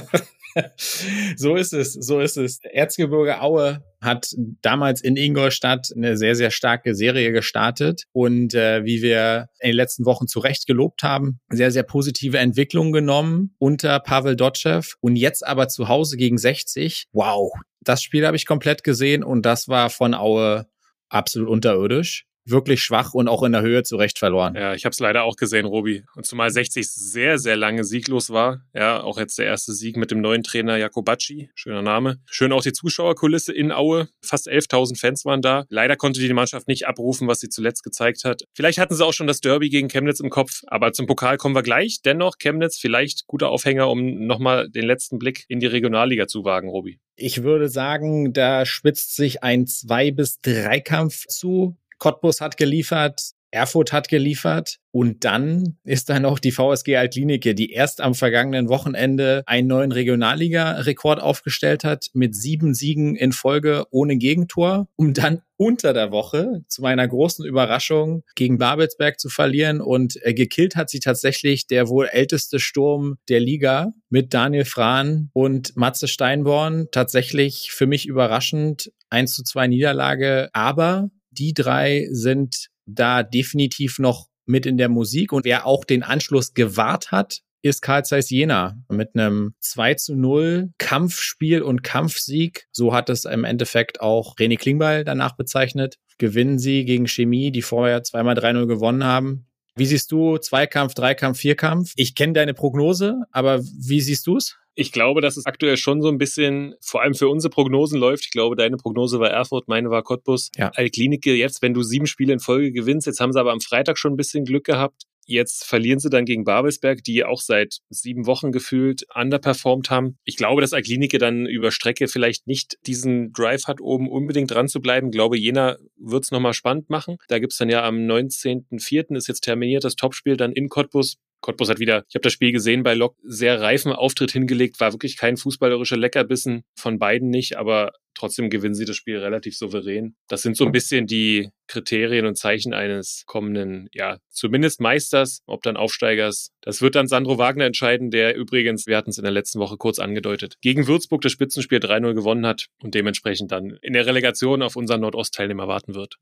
[1.36, 2.60] so ist es, so ist es.
[2.62, 9.00] Erzgebirge Aue hat damals in Ingolstadt eine sehr, sehr starke Serie gestartet und äh, wie
[9.00, 14.00] wir in den letzten Wochen zu Recht gelobt haben, sehr, sehr positive Entwicklung genommen unter
[14.00, 17.06] Pavel Dotschew und jetzt aber zu Hause gegen 60.
[17.12, 20.66] Wow, das Spiel habe ich komplett gesehen und das war von Aue
[21.08, 24.54] absolut unterirdisch wirklich schwach und auch in der Höhe zurecht verloren.
[24.54, 26.04] Ja, ich habe es leider auch gesehen, Robi.
[26.14, 28.62] Und zumal 60 sehr, sehr lange sieglos war.
[28.74, 31.50] Ja, auch jetzt der erste Sieg mit dem neuen Trainer Jakobacci.
[31.54, 32.20] Schöner Name.
[32.26, 34.08] Schön auch die Zuschauerkulisse in Aue.
[34.22, 35.64] Fast 11.000 Fans waren da.
[35.68, 38.42] Leider konnte die Mannschaft nicht abrufen, was sie zuletzt gezeigt hat.
[38.54, 41.54] Vielleicht hatten sie auch schon das Derby gegen Chemnitz im Kopf, aber zum Pokal kommen
[41.54, 42.00] wir gleich.
[42.04, 46.68] Dennoch Chemnitz vielleicht guter Aufhänger, um nochmal den letzten Blick in die Regionalliga zu wagen,
[46.68, 46.98] Robi.
[47.16, 51.76] Ich würde sagen, da spitzt sich ein Zwei- bis Dreikampf zu.
[52.02, 57.70] Cottbus hat geliefert, Erfurt hat geliefert und dann ist da noch die VSG Altklinike, die
[57.70, 64.16] erst am vergangenen Wochenende einen neuen Regionalliga-Rekord aufgestellt hat mit sieben Siegen in Folge ohne
[64.16, 70.18] Gegentor, um dann unter der Woche zu meiner großen Überraschung gegen Babelsberg zu verlieren und
[70.26, 75.76] äh, gekillt hat sie tatsächlich der wohl älteste Sturm der Liga mit Daniel Frahn und
[75.76, 76.88] Matze Steinborn.
[76.90, 84.28] Tatsächlich für mich überraschend 1 zu 2 Niederlage, aber die drei sind da definitiv noch
[84.44, 85.32] mit in der Musik.
[85.32, 90.16] Und wer auch den Anschluss gewahrt hat, ist Karl Zeiss Jena mit einem 2 zu
[90.16, 92.66] 0 Kampfspiel und Kampfsieg.
[92.72, 95.96] So hat es im Endeffekt auch René Klingbeil danach bezeichnet.
[96.18, 99.46] Gewinnen sie gegen Chemie, die vorher zweimal 3-0 gewonnen haben.
[99.74, 101.92] Wie siehst du Zweikampf, Dreikampf, Vierkampf?
[101.96, 104.58] Ich kenne deine Prognose, aber wie siehst du es?
[104.74, 108.24] Ich glaube, dass es aktuell schon so ein bisschen, vor allem für unsere Prognosen läuft.
[108.24, 110.50] Ich glaube, deine Prognose war Erfurt, meine war Cottbus.
[110.56, 110.70] Ja.
[110.74, 113.98] Altklinike jetzt, wenn du sieben Spiele in Folge gewinnst, jetzt haben sie aber am Freitag
[113.98, 115.02] schon ein bisschen Glück gehabt.
[115.24, 120.18] Jetzt verlieren sie dann gegen Babelsberg, die auch seit sieben Wochen gefühlt underperformed haben.
[120.24, 124.68] Ich glaube, dass Alklinike dann über Strecke vielleicht nicht diesen Drive hat, oben unbedingt dran
[124.68, 125.08] zu bleiben.
[125.08, 127.18] Ich glaube, Jena wird es nochmal spannend machen.
[127.28, 129.16] Da gibt's dann ja am 19.04.
[129.16, 132.52] ist jetzt terminiert das Topspiel dann in Cottbus Cottbus hat wieder, ich habe das Spiel
[132.52, 137.58] gesehen bei Lok, sehr reifen Auftritt hingelegt, war wirklich kein fußballerischer Leckerbissen von beiden nicht,
[137.58, 140.14] aber trotzdem gewinnen sie das Spiel relativ souverän.
[140.28, 145.62] Das sind so ein bisschen die Kriterien und Zeichen eines kommenden, ja, zumindest Meisters, ob
[145.62, 146.50] dann Aufsteigers.
[146.60, 149.76] Das wird dann Sandro Wagner entscheiden, der übrigens, wir hatten es in der letzten Woche
[149.76, 154.62] kurz angedeutet, gegen Würzburg das Spitzenspiel 3-0 gewonnen hat und dementsprechend dann in der Relegation
[154.62, 156.16] auf unseren Nordost-Teilnehmer warten wird.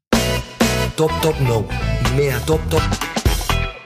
[0.97, 1.69] Top, top, no.
[2.17, 2.83] Mehr top, top.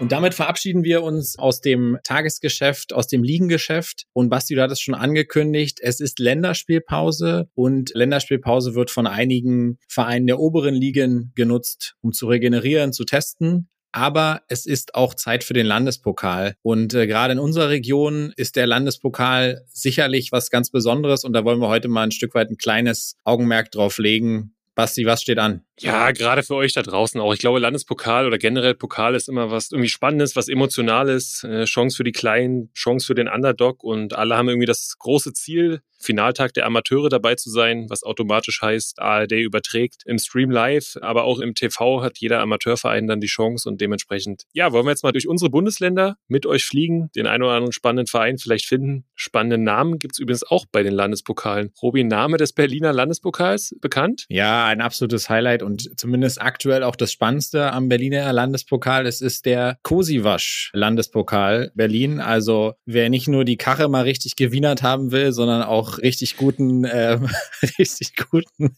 [0.00, 4.06] Und damit verabschieden wir uns aus dem Tagesgeschäft, aus dem Liegengeschäft.
[4.12, 10.26] Und Basti, du hattest schon angekündigt, es ist Länderspielpause und Länderspielpause wird von einigen Vereinen
[10.26, 13.68] der oberen Ligen genutzt, um zu regenerieren, zu testen.
[13.92, 16.56] Aber es ist auch Zeit für den Landespokal.
[16.62, 21.22] Und äh, gerade in unserer Region ist der Landespokal sicherlich was ganz Besonderes.
[21.22, 25.06] Und da wollen wir heute mal ein Stück weit ein kleines Augenmerk drauf legen, Basti,
[25.06, 25.64] was steht an?
[25.78, 27.32] Ja, gerade für euch da draußen auch.
[27.32, 31.96] Ich glaube, Landespokal oder generell Pokal ist immer was irgendwie Spannendes, was Emotionales, äh, Chance
[31.96, 36.54] für die Kleinen, Chance für den Underdog und alle haben irgendwie das große Ziel, Finaltag
[36.54, 41.40] der Amateure dabei zu sein, was automatisch heißt, ARD überträgt im Stream live, aber auch
[41.40, 45.12] im TV hat jeder Amateurverein dann die Chance und dementsprechend, ja, wollen wir jetzt mal
[45.12, 49.06] durch unsere Bundesländer mit euch fliegen, den einen oder anderen spannenden Verein vielleicht finden.
[49.14, 51.72] Spannende Namen gibt's übrigens auch bei den Landespokalen.
[51.82, 54.26] Robi, Name des Berliner Landespokals bekannt?
[54.28, 59.06] Ja, ein absolutes Highlight und zumindest aktuell auch das Spannendste am Berliner Landespokal.
[59.06, 62.20] Es ist der Kosiwasch Landespokal Berlin.
[62.20, 66.84] Also wer nicht nur die Karre mal richtig gewienert haben will, sondern auch richtig guten,
[66.84, 67.18] äh,
[67.78, 68.76] richtig guten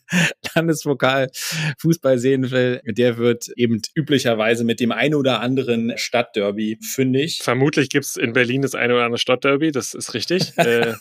[0.54, 1.30] Landespokal
[1.78, 7.40] Fußball sehen will, der wird eben üblicherweise mit dem ein oder anderen Stadtderby fündig.
[7.42, 10.52] Vermutlich gibt's in Berlin das eine oder andere Stadtderby, das ist richtig.
[10.56, 10.94] äh,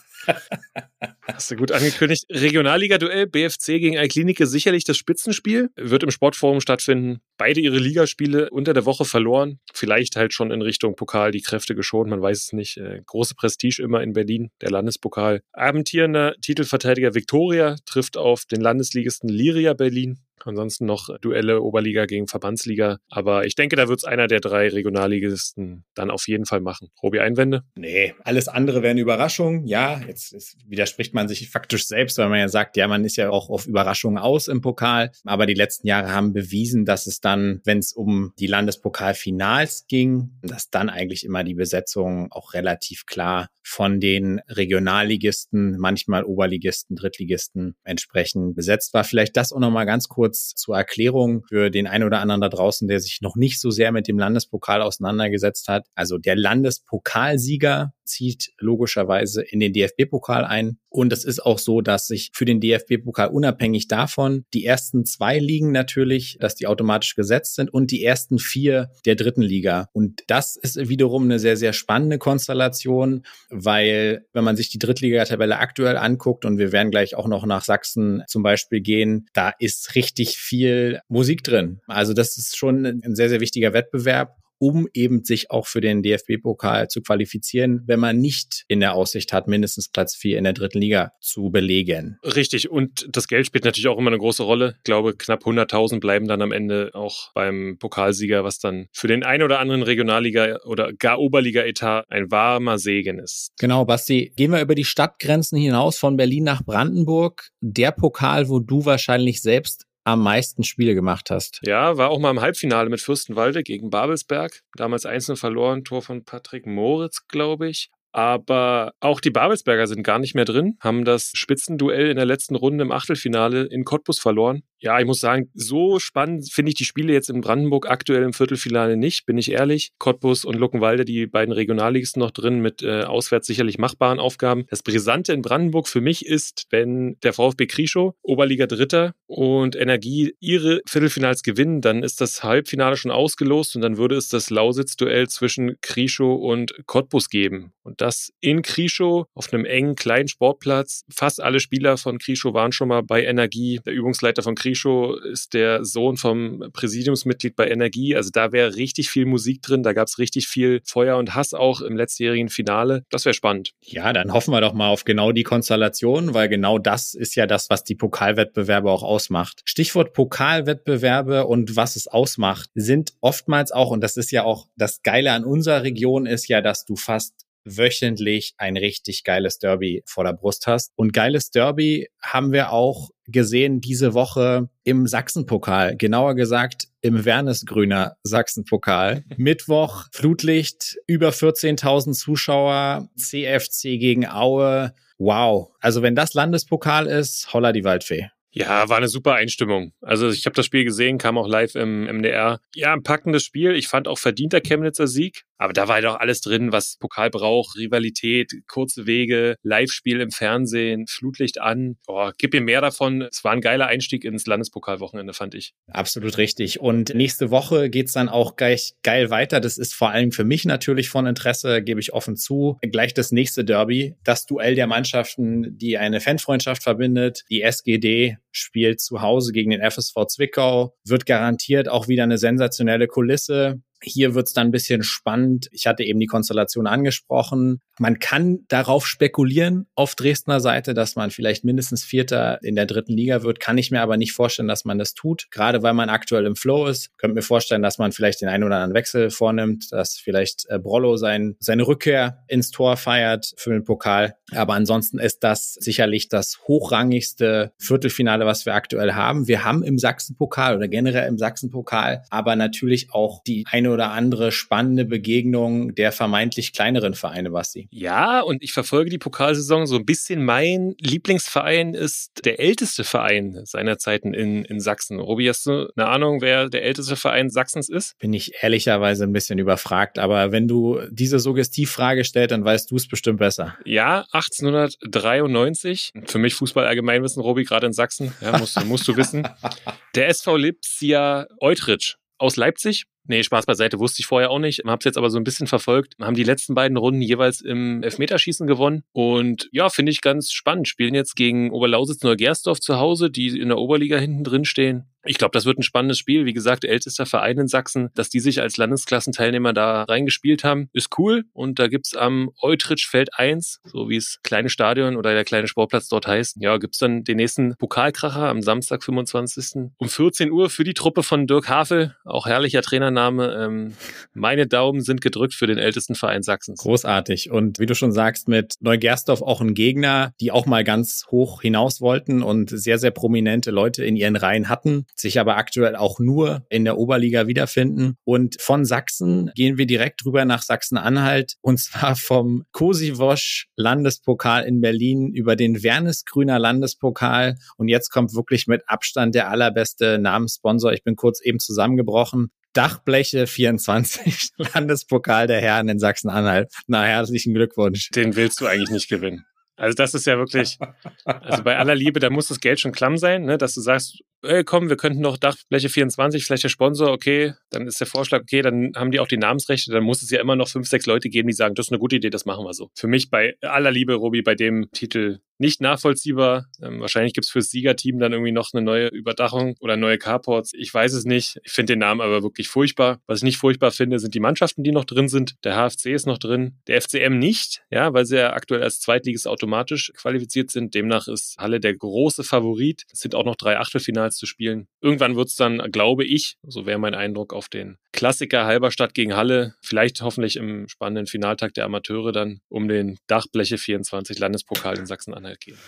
[1.26, 2.24] Hast du gut angekündigt.
[2.30, 5.70] Regionalliga-Duell BFC gegen Alklinike sicherlich das Spitzenspiel.
[5.74, 7.20] Wird im Sportforum stattfinden.
[7.36, 9.58] Beide ihre Ligaspiele unter der Woche verloren.
[9.74, 12.76] Vielleicht halt schon in Richtung Pokal die Kräfte geschont, man weiß es nicht.
[12.76, 15.40] Äh, große Prestige immer in Berlin, der Landespokal.
[15.52, 20.20] Abendtierender Titelverteidiger Viktoria trifft auf den Landesligisten Liria Berlin.
[20.44, 22.98] Ansonsten noch Duelle Oberliga gegen Verbandsliga.
[23.08, 26.88] Aber ich denke, da wird es einer der drei Regionalligisten dann auf jeden Fall machen.
[27.02, 27.62] Robi, Einwände?
[27.76, 29.66] Nee, alles andere wäre eine Überraschung.
[29.66, 33.16] Ja, jetzt, jetzt widerspricht man sich faktisch selbst, weil man ja sagt, ja, man ist
[33.16, 35.10] ja auch auf Überraschungen aus im Pokal.
[35.24, 40.38] Aber die letzten Jahre haben bewiesen, dass es dann, wenn es um die Landespokalfinals ging,
[40.42, 47.74] dass dann eigentlich immer die Besetzung auch relativ klar von den Regionalligisten, manchmal Oberligisten, Drittligisten
[47.82, 49.02] entsprechend besetzt war.
[49.02, 52.48] Vielleicht das auch nochmal ganz kurz kurz zur Erklärung für den einen oder anderen da
[52.48, 55.86] draußen, der sich noch nicht so sehr mit dem Landespokal auseinandergesetzt hat.
[55.94, 60.78] Also der Landespokalsieger zieht logischerweise in den DFB-Pokal ein.
[60.96, 65.38] Und es ist auch so, dass sich für den DFB-Pokal unabhängig davon die ersten zwei
[65.38, 69.90] Ligen natürlich, dass die automatisch gesetzt sind und die ersten vier der dritten Liga.
[69.92, 75.58] Und das ist wiederum eine sehr, sehr spannende Konstellation, weil wenn man sich die Drittligatabelle
[75.58, 79.96] aktuell anguckt und wir werden gleich auch noch nach Sachsen zum Beispiel gehen, da ist
[79.96, 81.80] richtig viel Musik drin.
[81.88, 86.02] Also das ist schon ein sehr, sehr wichtiger Wettbewerb um eben sich auch für den
[86.02, 90.52] DFB-Pokal zu qualifizieren, wenn man nicht in der Aussicht hat, mindestens Platz vier in der
[90.52, 92.18] dritten Liga zu belegen.
[92.24, 92.70] Richtig.
[92.70, 94.74] Und das Geld spielt natürlich auch immer eine große Rolle.
[94.78, 99.24] Ich glaube, knapp 100.000 bleiben dann am Ende auch beim Pokalsieger, was dann für den
[99.24, 103.52] einen oder anderen Regionalliga oder gar Oberliga-Etat ein warmer Segen ist.
[103.58, 104.32] Genau, Basti.
[104.36, 107.50] Gehen wir über die Stadtgrenzen hinaus von Berlin nach Brandenburg.
[107.60, 111.60] Der Pokal, wo du wahrscheinlich selbst am meisten Spiele gemacht hast.
[111.64, 114.62] Ja, war auch mal im Halbfinale mit Fürstenwalde gegen Babelsberg.
[114.76, 117.90] Damals einzeln verloren, Tor von Patrick Moritz, glaube ich.
[118.12, 122.54] Aber auch die Babelsberger sind gar nicht mehr drin, haben das Spitzenduell in der letzten
[122.54, 124.62] Runde im Achtelfinale in Cottbus verloren.
[124.78, 128.34] Ja, ich muss sagen, so spannend finde ich die Spiele jetzt in Brandenburg aktuell im
[128.34, 129.92] Viertelfinale nicht, bin ich ehrlich.
[129.98, 134.66] Cottbus und Luckenwalde, die beiden Regionalligisten noch drin mit äh, auswärts sicherlich machbaren Aufgaben.
[134.68, 140.34] Das Brisante in Brandenburg für mich ist, wenn der VfB Krischow, Oberliga Dritter und Energie
[140.40, 145.28] ihre Viertelfinals gewinnen, dann ist das Halbfinale schon ausgelost und dann würde es das Lausitz-Duell
[145.28, 147.72] zwischen Krischow und Cottbus geben.
[147.82, 151.04] Und das in Krischow auf einem engen kleinen Sportplatz.
[151.08, 153.80] Fast alle Spieler von Krischow waren schon mal bei Energie.
[153.86, 158.16] Der Übungsleiter von Krischow ist der Sohn vom Präsidiumsmitglied bei Energie.
[158.16, 159.82] Also da wäre richtig viel Musik drin.
[159.82, 163.04] Da gab es richtig viel Feuer und Hass auch im letztjährigen Finale.
[163.10, 163.72] Das wäre spannend.
[163.80, 167.46] Ja, dann hoffen wir doch mal auf genau die Konstellation, weil genau das ist ja
[167.46, 169.62] das, was die Pokalwettbewerbe auch ausmacht.
[169.64, 175.02] Stichwort Pokalwettbewerbe und was es ausmacht, sind oftmals auch, und das ist ja auch das
[175.02, 180.24] Geile an unserer Region, ist ja, dass du fast wöchentlich ein richtig geiles Derby vor
[180.24, 180.92] der Brust hast.
[180.96, 188.16] Und geiles Derby haben wir auch gesehen diese Woche im Sachsenpokal, genauer gesagt im Wernesgrüner
[188.22, 189.24] Sachsenpokal.
[189.36, 194.94] Mittwoch Flutlicht, über 14.000 Zuschauer, CFC gegen Aue.
[195.18, 195.70] Wow.
[195.80, 198.30] Also wenn das Landespokal ist, holla die Waldfee.
[198.56, 199.92] Ja, war eine super Einstimmung.
[200.00, 202.58] Also ich habe das Spiel gesehen, kam auch live im MDR.
[202.74, 203.76] Ja, ein packendes Spiel.
[203.76, 205.44] Ich fand auch verdienter Chemnitzer Sieg.
[205.58, 207.76] Aber da war ja doch alles drin, was Pokal braucht.
[207.76, 211.96] Rivalität, kurze Wege, Live-Spiel im Fernsehen, Flutlicht an.
[212.06, 213.22] Oh, gib mir mehr davon.
[213.22, 215.72] Es war ein geiler Einstieg ins Landespokalwochenende, fand ich.
[215.90, 216.80] Absolut richtig.
[216.80, 219.60] Und nächste Woche geht's dann auch gleich geil weiter.
[219.60, 222.78] Das ist vor allem für mich natürlich von Interesse, gebe ich offen zu.
[222.82, 227.44] Gleich das nächste Derby, das Duell der Mannschaften, die eine Fanfreundschaft verbindet.
[227.50, 233.06] Die SGD spielt zu Hause gegen den FSV Zwickau, wird garantiert auch wieder eine sensationelle
[233.06, 235.68] Kulisse Hier wird's dann ein bisschen spannend.
[235.72, 237.80] Ich hatte eben die Konstellation angesprochen.
[237.98, 243.14] Man kann darauf spekulieren auf Dresdner Seite, dass man vielleicht mindestens Vierter in der dritten
[243.14, 243.58] Liga wird.
[243.60, 245.48] Kann ich mir aber nicht vorstellen, dass man das tut.
[245.50, 247.16] Gerade weil man aktuell im Flow ist.
[247.18, 250.78] Könnte mir vorstellen, dass man vielleicht den einen oder anderen Wechsel vornimmt, dass vielleicht äh,
[250.78, 254.36] Brollo sein, seine Rückkehr ins Tor feiert für den Pokal.
[254.52, 259.48] Aber ansonsten ist das sicherlich das hochrangigste Viertelfinale, was wir aktuell haben.
[259.48, 264.52] Wir haben im Sachsenpokal oder generell im Sachsenpokal aber natürlich auch die eine oder andere
[264.52, 267.88] spannende Begegnung der vermeintlich kleineren Vereine, Basti.
[267.90, 270.44] Ja, und ich verfolge die Pokalsaison so ein bisschen.
[270.44, 275.18] Mein Lieblingsverein ist der älteste Verein seiner Zeiten in, in Sachsen.
[275.18, 278.18] Robi, hast du eine Ahnung, wer der älteste Verein Sachsens ist?
[278.18, 282.96] Bin ich ehrlicherweise ein bisschen überfragt, aber wenn du diese Suggestivfrage stellst, dann weißt du
[282.96, 283.78] es bestimmt besser.
[283.86, 286.12] Ja, 1893.
[286.26, 288.34] Für mich Fußball allgemeinwissen, Robi, gerade in Sachsen.
[288.42, 289.48] Ja, musst, musst du wissen.
[290.14, 294.82] Der SV Lipsia Eutrich aus Leipzig Nee, Spaß beiseite, wusste ich vorher auch nicht.
[294.86, 296.14] Hab's jetzt aber so ein bisschen verfolgt.
[296.20, 299.02] Haben die letzten beiden Runden jeweils im Elfmeterschießen gewonnen.
[299.12, 300.88] Und ja, finde ich ganz spannend.
[300.88, 305.06] Spielen jetzt gegen Oberlausitz Neugersdorf zu Hause, die in der Oberliga hinten drin stehen.
[305.26, 306.44] Ich glaube, das wird ein spannendes Spiel.
[306.44, 311.18] Wie gesagt, ältester Verein in Sachsen, dass die sich als Landesklassenteilnehmer da reingespielt haben, ist
[311.18, 311.44] cool.
[311.52, 316.08] Und da gibt's am Eutrichfeld 1, so wie es kleine Stadion oder der kleine Sportplatz
[316.08, 319.90] dort heißt, ja, gibt's dann den nächsten Pokalkracher am Samstag, 25.
[319.96, 322.14] um 14 Uhr für die Truppe von Dirk Havel.
[322.24, 323.54] Auch herrlicher Trainername.
[323.64, 323.94] Ähm,
[324.34, 326.80] meine Daumen sind gedrückt für den ältesten Verein Sachsens.
[326.80, 327.50] Großartig.
[327.50, 331.62] Und wie du schon sagst, mit Neugersdorf auch ein Gegner, die auch mal ganz hoch
[331.62, 336.18] hinaus wollten und sehr, sehr prominente Leute in ihren Reihen hatten sich aber aktuell auch
[336.18, 338.16] nur in der Oberliga wiederfinden.
[338.24, 344.80] Und von Sachsen gehen wir direkt rüber nach Sachsen-Anhalt und zwar vom Kosiwosch Landespokal in
[344.80, 347.56] Berlin über den Wernesgrüner Landespokal.
[347.76, 350.92] Und jetzt kommt wirklich mit Abstand der allerbeste Namenssponsor.
[350.92, 352.50] Ich bin kurz eben zusammengebrochen.
[352.72, 356.70] Dachbleche 24 Landespokal der Herren in Sachsen-Anhalt.
[356.86, 358.10] Na, herzlichen Glückwunsch.
[358.10, 359.46] Den willst du eigentlich nicht gewinnen.
[359.76, 360.78] Also das ist ja wirklich,
[361.24, 364.22] also bei aller Liebe, da muss das Geld schon klamm sein, ne, dass du sagst,
[364.46, 368.42] ey, komm, wir könnten noch Dachfläche 24, vielleicht der Sponsor, okay, dann ist der Vorschlag,
[368.42, 371.06] okay, dann haben die auch die Namensrechte, dann muss es ja immer noch fünf, sechs
[371.06, 372.90] Leute geben, die sagen, das ist eine gute Idee, das machen wir so.
[372.94, 376.66] Für mich bei aller Liebe, Robi, bei dem Titel nicht nachvollziehbar.
[376.82, 380.72] Ähm, wahrscheinlich gibt's fürs Siegerteam dann irgendwie noch eine neue Überdachung oder neue Carports.
[380.74, 381.58] Ich weiß es nicht.
[381.64, 383.20] Ich finde den Namen aber wirklich furchtbar.
[383.26, 385.54] Was ich nicht furchtbar finde, sind die Mannschaften, die noch drin sind.
[385.64, 389.46] Der HFC ist noch drin, der FCM nicht, ja, weil sie ja aktuell als Zweitliges
[389.46, 390.94] automatisch qualifiziert sind.
[390.94, 393.04] Demnach ist Halle der große Favorit.
[393.12, 394.88] Es sind auch noch drei Achtelfinals zu spielen.
[395.00, 399.74] Irgendwann wird's dann, glaube ich, so wäre mein Eindruck, auf den Klassiker Halberstadt gegen Halle.
[399.80, 405.45] Vielleicht hoffentlich im spannenden Finaltag der Amateure dann um den Dachbleche 24 Landespokal in Sachsen-Anhalt
[405.54, 405.78] gehen.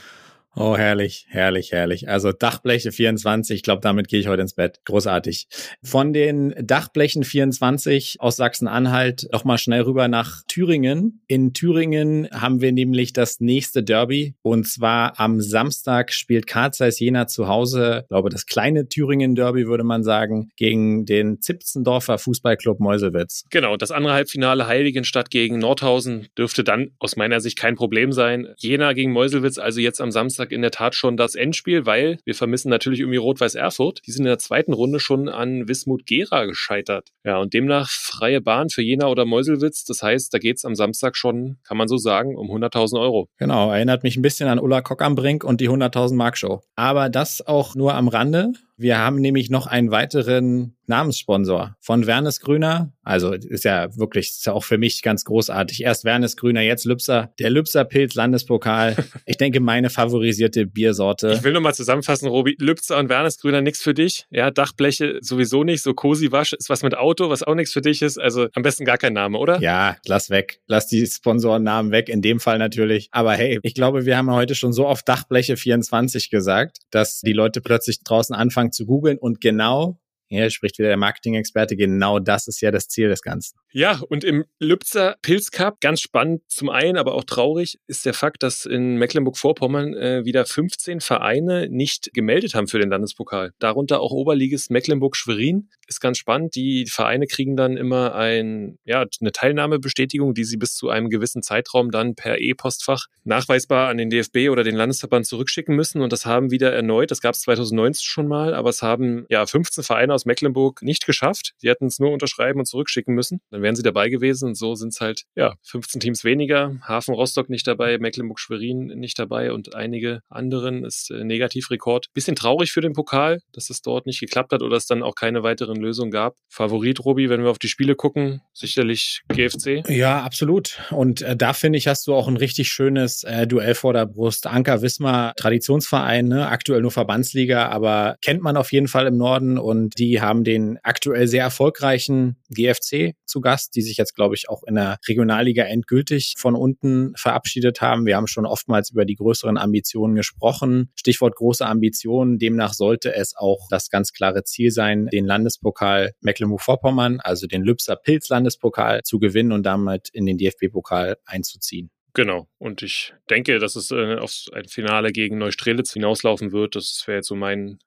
[0.56, 2.08] Oh, herrlich, herrlich, herrlich.
[2.08, 4.80] Also Dachbleche 24, ich glaube, damit gehe ich heute ins Bett.
[4.86, 5.46] Großartig.
[5.84, 11.22] Von den Dachblechen 24 aus Sachsen-Anhalt nochmal schnell rüber nach Thüringen.
[11.28, 16.98] In Thüringen haben wir nämlich das nächste Derby und zwar am Samstag spielt Karl Zeiss
[16.98, 22.80] Jena zu Hause, ich glaube das kleine Thüringen-Derby würde man sagen, gegen den Zipzendorfer Fußballclub
[22.80, 23.44] Meuselwitz.
[23.50, 28.48] Genau, das andere Halbfinale Heiligenstadt gegen Nordhausen dürfte dann aus meiner Sicht kein Problem sein.
[28.56, 32.18] Jena gegen Meuselwitz, also jetzt am Samstag Samstag in der Tat schon das Endspiel, weil
[32.24, 34.02] wir vermissen natürlich irgendwie Rot-Weiß Erfurt.
[34.06, 37.08] Die sind in der zweiten Runde schon an Wismut Gera gescheitert.
[37.24, 39.84] Ja, und demnach freie Bahn für Jena oder Meuselwitz.
[39.84, 43.28] Das heißt, da geht es am Samstag schon, kann man so sagen, um 100.000 Euro.
[43.36, 46.62] Genau, erinnert mich ein bisschen an Ulla Kock am Brink und die 100.000 Mark Show.
[46.76, 48.52] Aber das auch nur am Rande.
[48.78, 52.92] Wir haben nämlich noch einen weiteren Namenssponsor von Wernes Grüner.
[53.02, 55.82] Also ist ja wirklich, ist ja auch für mich ganz großartig.
[55.82, 57.32] Erst Wernes Grüner, jetzt Lübser.
[57.38, 58.96] Der Lübser Pilz Landespokal.
[59.26, 61.32] Ich denke, meine favorisierte Biersorte.
[61.32, 62.56] Ich will nur mal zusammenfassen, Robi.
[62.58, 64.26] Lübser und Wernes Grüner, nichts für dich.
[64.30, 65.82] Ja, Dachbleche sowieso nicht.
[65.82, 68.18] So Cosi Wasch ist was mit Auto, was auch nichts für dich ist.
[68.18, 69.60] Also am besten gar kein Name, oder?
[69.60, 70.60] Ja, lass weg.
[70.66, 72.08] Lass die Sponsorennamen weg.
[72.08, 73.08] In dem Fall natürlich.
[73.10, 77.32] Aber hey, ich glaube, wir haben heute schon so oft Dachbleche 24 gesagt, dass die
[77.32, 79.98] Leute plötzlich draußen anfangen, anfangen zu googeln und genau
[80.28, 81.74] hier spricht wieder der Marketing-Experte.
[81.76, 83.58] Genau das ist ja das Ziel des Ganzen.
[83.72, 88.14] Ja, und im Lübzer Pilz Cup, ganz spannend zum einen, aber auch traurig, ist der
[88.14, 93.52] Fakt, dass in Mecklenburg-Vorpommern äh, wieder 15 Vereine nicht gemeldet haben für den Landespokal.
[93.58, 95.70] Darunter auch Oberliges Mecklenburg-Schwerin.
[95.86, 96.54] Ist ganz spannend.
[96.54, 101.42] Die Vereine kriegen dann immer ein, ja, eine Teilnahmebestätigung, die sie bis zu einem gewissen
[101.42, 106.02] Zeitraum dann per E-Postfach nachweisbar an den DFB oder den Landesverband zurückschicken müssen.
[106.02, 109.46] Und das haben wieder erneut, das gab es 2019 schon mal, aber es haben ja
[109.46, 111.52] 15 Vereine aus Mecklenburg nicht geschafft.
[111.62, 113.40] Die hätten es nur unterschreiben und zurückschicken müssen.
[113.50, 114.48] Dann wären sie dabei gewesen.
[114.48, 116.76] Und so sind es halt, ja, 15 Teams weniger.
[116.82, 122.06] Hafen Rostock nicht dabei, Mecklenburg-Schwerin nicht dabei und einige anderen ist äh, Negativrekord.
[122.14, 125.14] Bisschen traurig für den Pokal, dass es dort nicht geklappt hat oder es dann auch
[125.14, 126.34] keine weiteren Lösungen gab.
[126.48, 129.88] Favorit, Robi, wenn wir auf die Spiele gucken, sicherlich GFC.
[129.88, 130.80] Ja, absolut.
[130.90, 134.06] Und äh, da finde ich, hast du auch ein richtig schönes äh, Duell vor der
[134.06, 134.46] Brust.
[134.46, 136.48] Anker Wismar, Traditionsverein, ne?
[136.48, 140.78] aktuell nur Verbandsliga, aber kennt man auf jeden Fall im Norden und die haben den
[140.82, 145.64] aktuell sehr erfolgreichen GFC zu Gast, die sich jetzt, glaube ich, auch in der Regionalliga
[145.64, 148.06] endgültig von unten verabschiedet haben.
[148.06, 150.90] Wir haben schon oftmals über die größeren Ambitionen gesprochen.
[150.94, 152.38] Stichwort große Ambitionen.
[152.38, 157.96] Demnach sollte es auch das ganz klare Ziel sein, den Landespokal Mecklenburg-Vorpommern, also den Lübser
[157.96, 161.90] Pilz-Landespokal zu gewinnen und damit in den DFB-Pokal einzuziehen.
[162.14, 162.48] Genau.
[162.58, 166.74] Und ich denke, dass es äh, auf ein Finale gegen Neustrelitz hinauslaufen wird.
[166.74, 167.78] Das wäre jetzt so mein,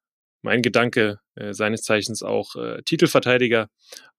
[0.42, 3.68] mein Gedanke, äh, seines Zeichens auch äh, Titelverteidiger.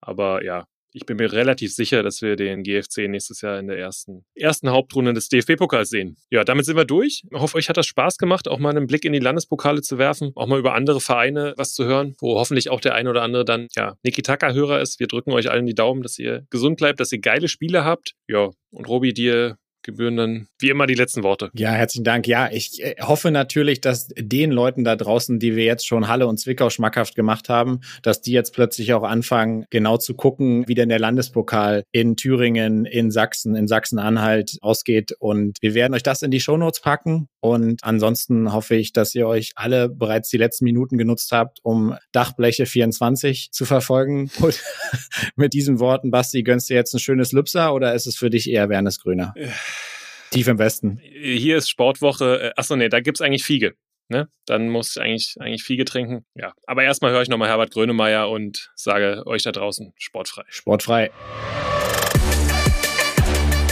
[0.00, 3.78] Aber ja, ich bin mir relativ sicher, dass wir den GFC nächstes Jahr in der
[3.78, 6.16] ersten, ersten Hauptrunde des DFB-Pokals sehen.
[6.30, 7.22] Ja, damit sind wir durch.
[7.30, 9.96] Ich hoffe, euch hat das Spaß gemacht, auch mal einen Blick in die Landespokale zu
[9.98, 13.22] werfen, auch mal über andere Vereine was zu hören, wo hoffentlich auch der ein oder
[13.22, 15.00] andere dann, ja, Niki-Taka-Hörer ist.
[15.00, 18.12] Wir drücken euch allen die Daumen, dass ihr gesund bleibt, dass ihr geile Spiele habt.
[18.28, 21.50] Ja, und Robi, dir gebühren dann wie immer die letzten Worte.
[21.54, 22.26] Ja, herzlichen Dank.
[22.26, 26.26] Ja, ich äh, hoffe natürlich, dass den Leuten da draußen, die wir jetzt schon Halle
[26.26, 30.74] und Zwickau schmackhaft gemacht haben, dass die jetzt plötzlich auch anfangen, genau zu gucken, wie
[30.74, 35.12] denn der Landespokal in Thüringen, in Sachsen, in Sachsen-Anhalt ausgeht.
[35.18, 37.28] Und wir werden euch das in die Shownotes packen.
[37.44, 41.96] Und ansonsten hoffe ich, dass ihr euch alle bereits die letzten Minuten genutzt habt, um
[42.12, 44.30] Dachbleche 24 zu verfolgen.
[44.38, 44.62] Und
[45.34, 48.48] mit diesen Worten, Basti, gönnst du jetzt ein schönes Lübser oder ist es für dich
[48.48, 49.34] eher Wernes Grüner?
[50.30, 51.00] Tief im Westen.
[51.02, 52.40] Hier ist Sportwoche.
[52.40, 53.74] Äh, achso, nee, da gibt's eigentlich Fiege.
[54.08, 54.28] Ne?
[54.46, 56.24] Dann muss ich eigentlich, eigentlich Fiege trinken.
[56.36, 56.52] Ja.
[56.66, 60.44] Aber erstmal höre ich nochmal Herbert Grönemeyer und sage euch da draußen sportfrei.
[60.48, 61.10] Sportfrei.